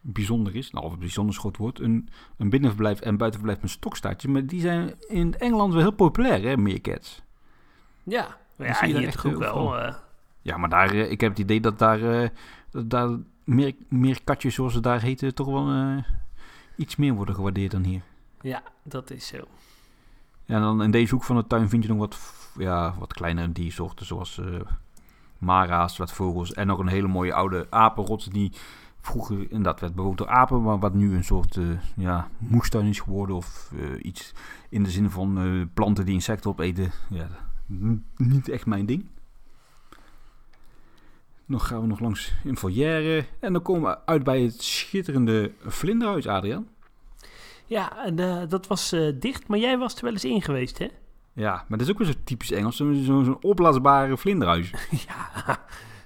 [0.00, 4.28] bijzonder is, nou of het bijzonder groot woord, een, een binnenverblijf en buitenverblijf met stokstaartje.
[4.28, 7.22] Maar die zijn in Engeland wel heel populair, hè, meercats.
[8.02, 9.78] Ja, ja hier echt ook wel.
[9.78, 9.94] Uh...
[10.42, 12.28] Ja, maar daar, uh, ik heb het idee dat daar, uh,
[12.70, 13.08] dat daar
[13.44, 16.02] meer, meer katjes, zoals ze daar heten, toch wel
[16.76, 18.02] iets meer worden gewaardeerd dan hier.
[18.40, 19.36] Ja, dat is zo.
[20.44, 22.18] Ja, en dan in deze hoek van de tuin vind je nog wat,
[22.58, 24.40] ja, wat kleinere diersoorten, zoals
[25.38, 28.52] mara's, wat vogels en nog een hele mooie oude apenrots die
[29.00, 33.00] vroeger inderdaad werd bewoond door apen, maar wat nu een soort uh, ja, moestuin is
[33.00, 34.32] geworden of uh, iets
[34.68, 36.90] in de zin van uh, planten die insecten opeten.
[37.10, 37.28] Ja,
[38.16, 39.06] niet echt mijn ding.
[41.44, 45.52] Nog gaan we nog langs in foyer en dan komen we uit bij het schitterende
[45.60, 46.68] vlinderhuis, Adriaan.
[47.66, 48.16] Ja, en,
[48.48, 50.88] dat was dicht, maar jij was er wel eens in geweest, hè?
[51.32, 54.70] Ja, maar dat is ook weer zo typisch Engels, zo'n zo opblaasbare vlinderhuis.
[55.08, 55.58] ja,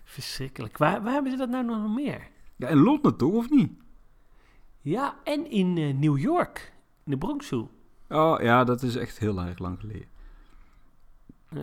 [0.04, 0.78] verschrikkelijk.
[0.78, 2.32] Waar, waar hebben ze dat nou nog meer?
[2.56, 3.72] Ja, in Londen toch, of niet?
[4.80, 6.72] Ja, en in uh, New York,
[7.04, 7.70] in de Bronx Zoo.
[8.08, 10.06] Oh ja, dat is echt heel erg lang geleden.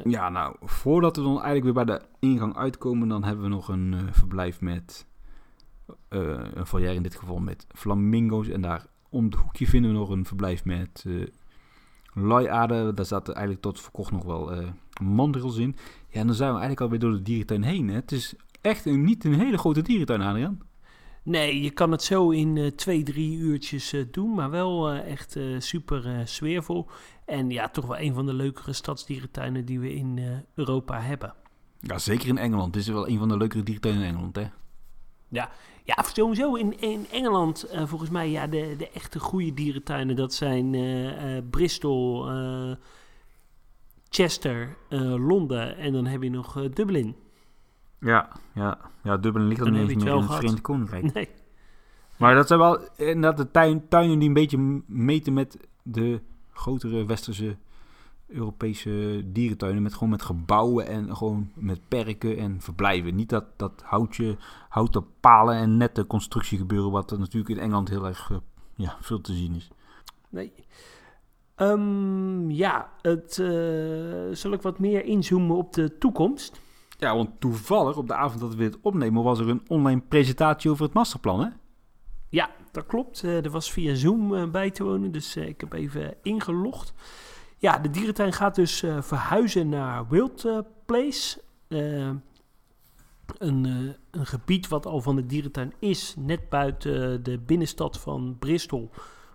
[0.04, 0.30] Ja.
[0.30, 3.92] nou, voordat we dan eigenlijk weer bij de ingang uitkomen, dan hebben we nog een
[3.94, 5.08] uh, verblijf met,
[6.10, 8.48] uh, een foyer in dit geval met flamingo's.
[8.48, 11.28] En daar om het hoekje vinden we nog een verblijf met uh,
[12.14, 12.96] luiaarden.
[12.96, 15.76] Daar zaten eigenlijk tot verkocht nog wel mandrils in.
[16.08, 17.88] Ja, en dan zijn we eigenlijk alweer door de dierentuin heen.
[17.88, 17.96] Hè.
[17.96, 20.60] Het is echt een, niet een hele grote dierentuin, Adriaan.
[21.24, 25.12] Nee, je kan het zo in uh, twee, drie uurtjes uh, doen, maar wel uh,
[25.12, 26.88] echt super sfeervol.
[27.26, 31.34] En ja, toch wel een van de leukere stadsdierentuinen die we in Europa hebben.
[31.80, 32.74] Ja, zeker in Engeland.
[32.74, 34.48] Dit is wel een van de leukere dierentuinen in Engeland, hè?
[35.28, 35.50] Ja,
[35.84, 40.16] ja sowieso in, in Engeland volgens mij ja, de, de echte goede dierentuinen.
[40.16, 40.76] Dat zijn
[41.50, 42.30] Bristol,
[44.10, 44.78] Chester,
[45.18, 47.16] Londen en dan heb je nog Dublin.
[48.02, 51.14] Ja, ja, ja Dublin ligt dan niet eens meer in het Verenigd Koninkrijk.
[51.14, 51.30] Nee.
[52.18, 56.22] Maar dat zijn wel inderdaad de tuin, tuinen die een beetje meten met de
[56.52, 57.58] grotere westerse
[58.28, 59.84] Europese dierentuinen.
[59.84, 63.16] Met gewoon met gebouwen en gewoon met perken en verblijven.
[63.16, 64.38] Niet dat, dat houtje,
[64.70, 66.91] houten palen en nette constructie gebeuren.
[66.91, 68.38] Wat er natuurlijk in Engeland heel erg uh,
[68.76, 69.70] ja, veel te zien is.
[70.30, 70.54] Nee.
[71.58, 76.62] Um, ja, het, uh, zal ik wat meer inzoomen op de toekomst?
[77.02, 80.72] Ja, want toevallig op de avond dat we dit opnemen was er een online presentatie
[80.72, 81.47] over het masterplan, hè?
[82.30, 83.24] Ja, dat klopt.
[83.24, 86.93] Uh, er was via Zoom uh, bij te wonen, dus uh, ik heb even ingelogd.
[87.58, 91.41] Ja, de dierentuin gaat dus verhuizen naar Wild Place.
[91.68, 92.24] Een,
[93.38, 98.89] een, gebied wat al van de dierentuin is, net buiten de binnenstad van Bristol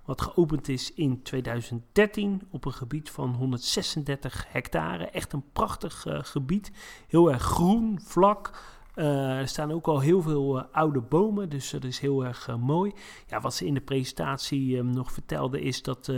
[0.06, 5.04] wat geopend is in 2013 op een gebied van 136 hectare.
[5.06, 6.72] Echt een prachtig uh, gebied.
[7.08, 8.74] Heel erg groen, vlak.
[8.94, 12.56] Uh, er staan ook al heel veel uh, oude bomen, dus dat is heel erg
[12.56, 12.92] mooi.
[13.26, 16.12] Ja, wat ze in de presentatie nog vertelde is dat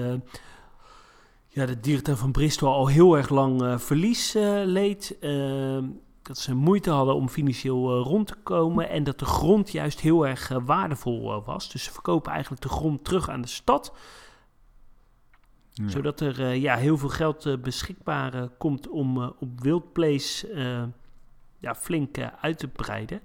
[1.49, 4.33] ja, de dierentuin van Bristol al heel erg lang verlies
[4.65, 5.17] leed
[6.29, 10.01] dat ze moeite hadden om financieel uh, rond te komen en dat de grond juist
[10.01, 11.71] heel erg uh, waardevol uh, was.
[11.71, 13.95] Dus ze verkopen eigenlijk de grond terug aan de stad.
[15.71, 15.89] Ja.
[15.89, 20.49] Zodat er ja, heel veel geld beschikbaar komt om op Wildplace
[21.59, 23.21] ja, flink uit te breiden.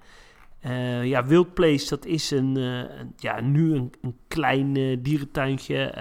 [0.65, 4.97] Uh, ja, Wild Place, dat is een, uh, een ja, nu een, een klein uh,
[5.01, 5.93] dierentuintje.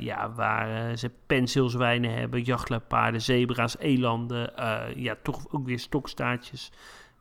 [0.00, 4.52] ja, waar ze penseelzwijnen hebben, jachtluipaarden, zebra's, elanden.
[4.96, 6.72] ja, toch ook weer stokstaartjes.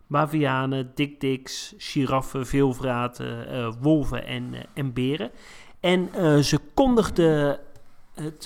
[0.08, 5.32] Bavianen, dikdiks, giraffen, veelvraten, wolven en, en beren.
[5.80, 6.10] En
[6.44, 7.60] ze kondigden
[8.14, 8.44] het,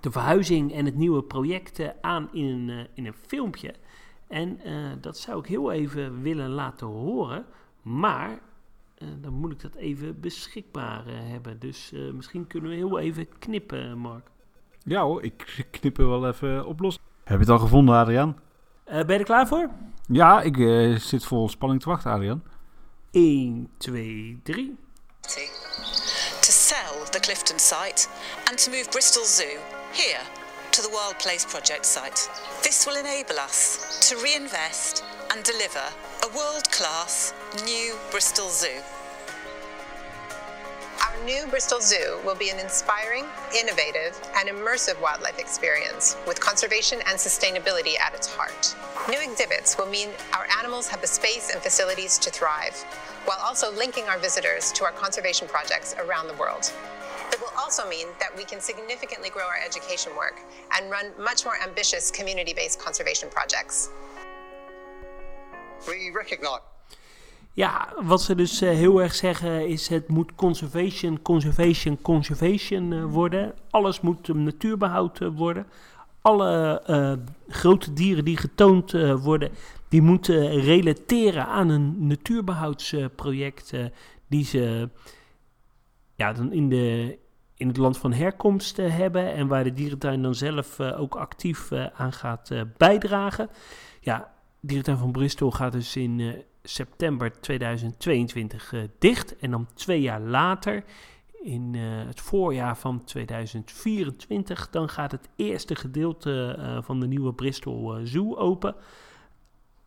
[0.00, 3.74] de verhuizing en het nieuwe project aan in in een filmpje.
[4.28, 7.46] En uh, dat zou ik heel even willen laten horen.
[7.82, 8.30] Maar
[8.98, 11.58] uh, dan moet ik dat even beschikbaar uh, hebben.
[11.58, 14.30] Dus misschien kunnen we heel even knippen, Mark.
[14.84, 16.98] Ja hoor, ik knip er wel even op los.
[17.24, 18.36] Heb je het al gevonden, Adriaan?
[18.84, 19.70] ben je er klaar voor?
[20.06, 20.56] Ja, ik
[21.00, 22.42] zit vol spanning te wachten, Adriaan.
[23.10, 24.76] 1, 2, 3.
[26.40, 28.08] To sell the Clifton site
[28.48, 29.58] and to move Bristol Zoo
[29.92, 30.24] here
[30.70, 32.28] to the Wild Place Project site.
[32.74, 35.78] This will enable us to reinvest and deliver
[36.24, 37.32] a world-class
[37.64, 38.82] new Bristol Zoo.
[41.00, 46.98] Our new Bristol Zoo will be an inspiring, innovative, and immersive wildlife experience with conservation
[47.06, 48.74] and sustainability at its heart.
[49.08, 52.74] New exhibits will mean our animals have the space and facilities to thrive,
[53.24, 56.72] while also linking our visitors to our conservation projects around the world.
[57.32, 60.36] It will also mean that we can significantly grow our education work
[60.70, 63.88] and run much more ambitious community-based conservation projects.
[65.86, 66.60] We recognize
[67.56, 73.04] Ja, wat ze dus uh, heel erg zeggen is het moet conservation, conservation, conservation uh,
[73.04, 73.54] worden.
[73.70, 75.66] Alles moet natuurbehoud uh, worden.
[76.20, 76.82] Alle
[77.48, 79.50] grote dieren die getoond worden,
[79.88, 83.72] die moeten relateren aan een natuurbehoudsproject
[84.28, 84.88] die ze
[86.14, 87.18] ja, dan in, de,
[87.56, 91.14] in het land van herkomst uh, hebben en waar de dierentuin dan zelf uh, ook
[91.14, 93.48] actief uh, aan gaat bijdragen.
[94.00, 100.84] Ja, dierentuin van Bristol gaat dus in september 2022 dicht en dan twee jaar later,
[101.42, 108.36] in het voorjaar van 2024, dan gaat het eerste gedeelte van de nieuwe Bristol Zoo
[108.36, 108.74] open.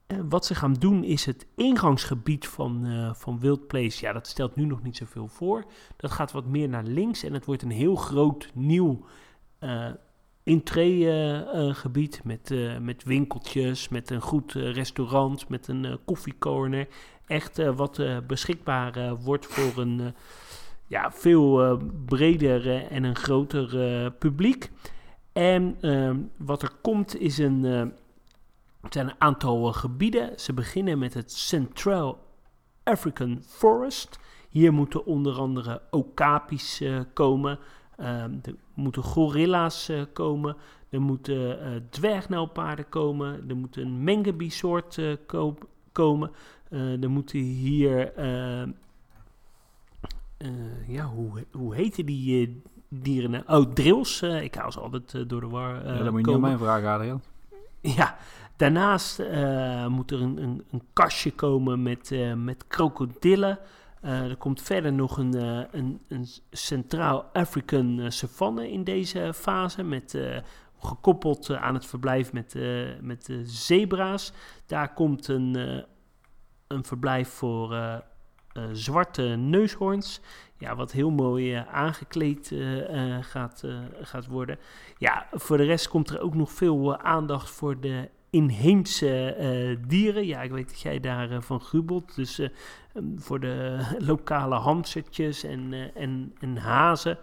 [0.08, 4.06] Uh, wat ze gaan doen is het ingangsgebied van, uh, van Wild Place.
[4.06, 5.66] Ja, dat stelt nu nog niet zoveel voor.
[5.98, 9.06] Dat gaat wat meer naar links en het wordt een heel groot nieuw
[9.60, 9.86] uh,
[10.44, 16.88] entreegebied met, met winkeltjes, met een goed restaurant, met een koffiecorner.
[17.26, 20.14] Echt wat beschikbaar wordt voor een
[20.88, 24.72] ja, veel breder en een groter publiek.
[25.34, 25.78] En
[26.38, 27.94] wat er komt is een
[28.82, 30.40] het zijn een aantal gebieden.
[30.40, 32.20] Ze beginnen met het Central
[32.84, 34.20] African Forest.
[34.50, 37.60] Hier moeten onder andere okapis uh, komen.
[37.98, 40.56] er moeten gorilla's komen.
[40.90, 43.50] Er moeten dwergnelpaarden komen.
[43.50, 45.02] Er moet een mengebi-soort
[45.92, 46.32] komen.
[46.70, 48.22] er moeten hier...
[50.88, 53.44] ja, hoe, hoe heten die dieren?
[53.48, 54.22] Oh, drills.
[54.22, 56.90] ik hou ze altijd door de war Ja, dat moet je niet aan mij vragen,
[56.90, 57.22] Adrian.
[57.82, 58.18] Ja,
[58.58, 59.20] daarnaast
[59.88, 63.60] moet er een, een, een, kastje komen met, met krokodillen.
[64.02, 65.34] er komt verder nog een,
[66.08, 69.84] een, Centraal African savanne in deze fase.
[69.84, 70.20] Met,
[70.80, 72.56] gekoppeld aan het verblijf met,
[73.02, 74.32] met zebra's.
[74.66, 75.84] Daar komt een,
[76.68, 78.02] een verblijf voor
[78.72, 80.22] zwarte neushoorns.
[80.60, 82.56] Ja, wat heel mooi aangekleed
[83.22, 83.64] gaat,
[84.02, 84.60] gaat worden.
[84.98, 90.26] Ja, voor de rest komt er ook nog veel aandacht voor de inheemse dieren.
[90.26, 92.16] Ja, ik weet dat jij daarvan van grubelt.
[92.16, 92.42] Dus
[93.16, 97.18] voor de lokale hamstertjes en, en, en hazen.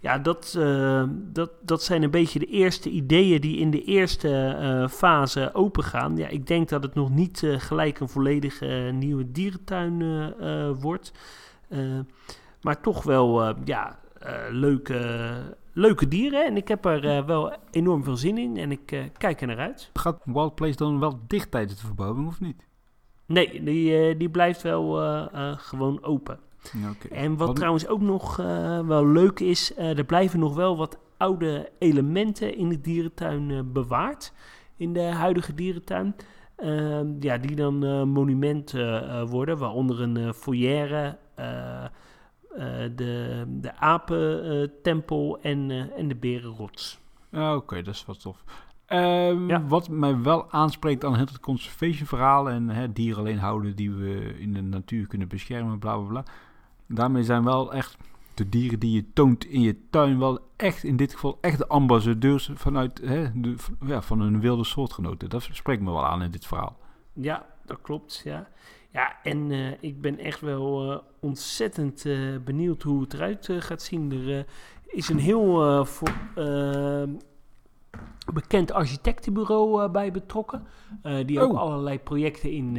[0.00, 0.58] ja, dat,
[1.12, 6.16] dat, dat zijn een beetje de eerste ideeën die in de eerste fase opengaan.
[6.16, 10.34] Ja, ik denk dat het nog niet gelijk een volledige nieuwe dierentuin
[10.80, 11.12] wordt.
[12.60, 13.98] maar toch wel ja,
[14.50, 15.34] leuke,
[15.72, 16.46] leuke dieren.
[16.46, 18.56] En ik heb er wel enorm veel zin in.
[18.56, 19.90] En ik kijk er naar uit.
[19.92, 22.66] Gaat Wild Place dan wel dicht tijdens de verbouwing of niet?
[23.26, 24.94] Nee, die, die blijft wel
[25.56, 26.38] gewoon open.
[27.10, 28.36] En wat, trouwens ook nog
[28.86, 34.32] wel leuk is, er blijven nog wel wat oude elementen in de dierentuin bewaard.
[34.76, 36.14] In de huidige dierentuin.
[36.56, 38.74] Ehm, ja, die dan monument
[39.26, 41.18] worden, waaronder een foyer,
[42.96, 46.98] de, de apentempel en, en de berenrots.
[47.28, 48.44] Ja, Oké, dat is wat tof.
[48.88, 53.90] Um, Wat mij wel aanspreekt aan het conservation verhaal en hè, dieren alleen houden die
[53.90, 56.24] we in de natuur kunnen beschermen, bla bla bla.
[56.86, 57.96] Daarmee zijn wel echt
[58.34, 61.66] de dieren die je toont in je tuin wel echt, in dit geval, echt de
[61.66, 63.54] ambassadeurs vanuit hè, de,
[63.86, 65.30] ja, van een wilde soortgenoten.
[65.30, 66.76] Dat spreekt me wel aan in dit verhaal.
[67.12, 68.48] Ja, dat klopt, ja.
[68.92, 73.82] Ja, en uh, ik ben echt wel uh, ontzettend uh, benieuwd hoe het eruit gaat
[73.82, 74.12] zien.
[74.12, 74.46] Er
[74.86, 76.12] is een heel voor,
[78.32, 80.66] bekend architectenbureau bij betrokken.
[81.26, 81.58] die ook oh.
[81.58, 82.76] allerlei projecten in,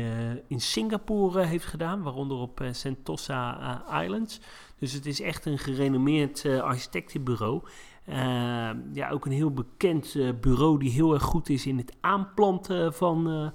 [0.48, 4.42] in Singapore heeft gedaan, waaronder op Sentosa Islands.
[4.80, 7.62] Dus het is echt een gerenommeerd architectenbureau.
[8.94, 13.52] ja, ook een heel bekend bureau die heel erg goed is in het aanplanten van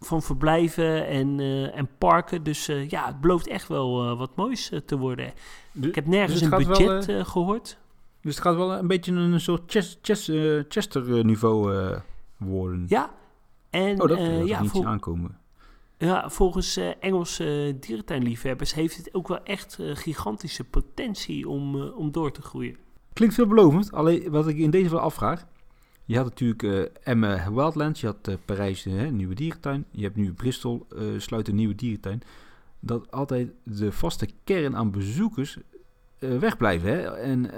[0.00, 2.42] van verblijven en, uh, en parken.
[2.42, 5.32] Dus uh, ja, het belooft echt wel uh, wat moois te worden.
[5.80, 7.78] ik heb nergens dus een budget wel, gehoord.
[8.20, 11.74] Dus het gaat wel een beetje een soort Chester, Chester, Chester niveau
[12.36, 12.84] worden.
[12.88, 13.10] Ja.
[13.70, 15.38] En, oh, dat ja, niet aankomen.
[15.98, 22.42] Ja, volgens Engelse dierentuinliefhebbers heeft het ook wel echt gigantische potentie om, om door te
[22.42, 22.76] groeien.
[23.12, 23.92] Klinkt veelbelovend.
[23.92, 25.46] Alleen wat ik in deze wel afvraag.
[26.08, 29.84] Je had natuurlijk uh, Emmen Wildlands, je had uh, Parijs, uh, nieuwe dierentuin.
[29.90, 30.86] Je hebt nu Bristol,
[31.16, 32.22] sluit een nieuwe dierentuin.
[32.80, 35.58] Dat altijd de vaste kern aan bezoekers
[36.18, 36.88] wegblijven.
[36.88, 37.16] Hè?
[37.16, 37.50] En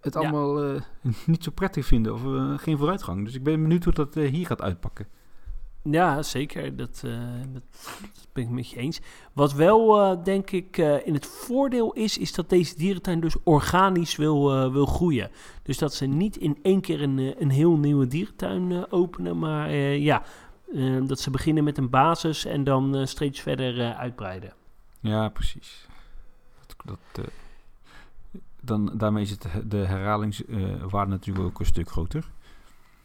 [0.00, 0.80] het allemaal
[1.26, 2.20] niet zo prettig vinden of
[2.60, 3.24] geen vooruitgang.
[3.24, 5.06] Dus ik ben benieuwd hoe dat hier gaat uitpakken.
[5.90, 6.76] Ja, zeker.
[6.76, 7.18] Dat, uh,
[7.52, 7.62] dat,
[8.32, 9.00] ben ik met je eens.
[9.32, 13.36] Wat wel, uh, denk ik, uh, in het voordeel is, is dat deze dierentuin dus
[13.42, 15.30] organisch wil, wil groeien.
[15.62, 20.22] Dus dat ze niet in één keer een, een heel nieuwe dierentuin openen, maar ja,
[21.06, 24.52] dat ze beginnen met een basis en dan steeds verder uitbreiden.
[25.00, 25.86] Ja, precies.
[26.66, 27.30] Dat, dat
[28.60, 32.24] dan, daarmee is het, de herhalingswaarde natuurlijk ook een stuk groter.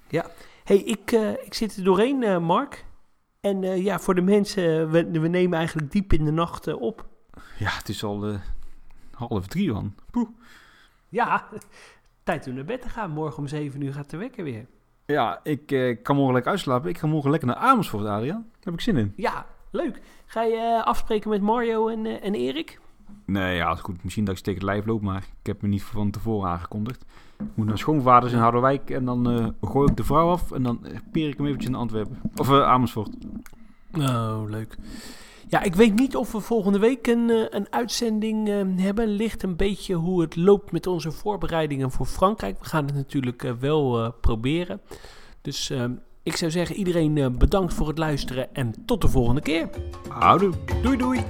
[0.10, 0.26] Ja,
[0.72, 2.86] hey, ik, uh, ik zit er doorheen, uh, Mark.
[3.42, 7.06] En uh, ja, voor de mensen, we, we, nemen eigenlijk diep in de nacht op.
[7.58, 8.40] Ja, het is al
[9.12, 9.96] half drie, man.
[10.12, 10.30] Poeh.
[11.10, 11.48] Ja,
[12.24, 13.12] tijd om naar bed te gaan.
[13.12, 14.68] Morgen om zeven uur gaat de wekker weer.
[15.06, 15.66] Ja, ik
[16.04, 16.90] kan morgen lekker uitslapen.
[16.90, 18.42] Ik ga morgen lekker naar Amersfoort, Adriaan.
[18.52, 19.14] Daar heb ik zin in.
[19.16, 20.02] Ja, leuk.
[20.26, 22.80] Ga je afspreken met Mario en, en Erik?
[23.26, 24.04] Nee, ja, goed.
[24.04, 27.06] Misschien dat ik tegen het lijf loop, maar ik heb me niet van tevoren aangekondigd.
[27.42, 30.64] Ik moet naar schoonvaders in Harderwijk en dan uh, gooi ik de vrouw af en
[30.64, 32.22] dan peer ik hem eventjes in Antwerpen.
[32.36, 33.10] Of uh, Amersfoort.
[34.00, 34.78] Oh, leuk.
[35.48, 38.48] Ja, ik weet niet of we volgende week een, uh, een uitzending
[38.80, 39.08] hebben.
[39.08, 42.60] Ligt een beetje hoe het loopt met onze voorbereidingen voor Frankrijk.
[42.60, 44.82] We gaan het natuurlijk wel proberen.
[45.42, 45.74] Dus
[46.24, 49.70] ik zou zeggen, iedereen bedankt voor het luisteren en tot de volgende keer.
[50.10, 50.54] Houdoe.
[50.82, 51.24] Doei doei.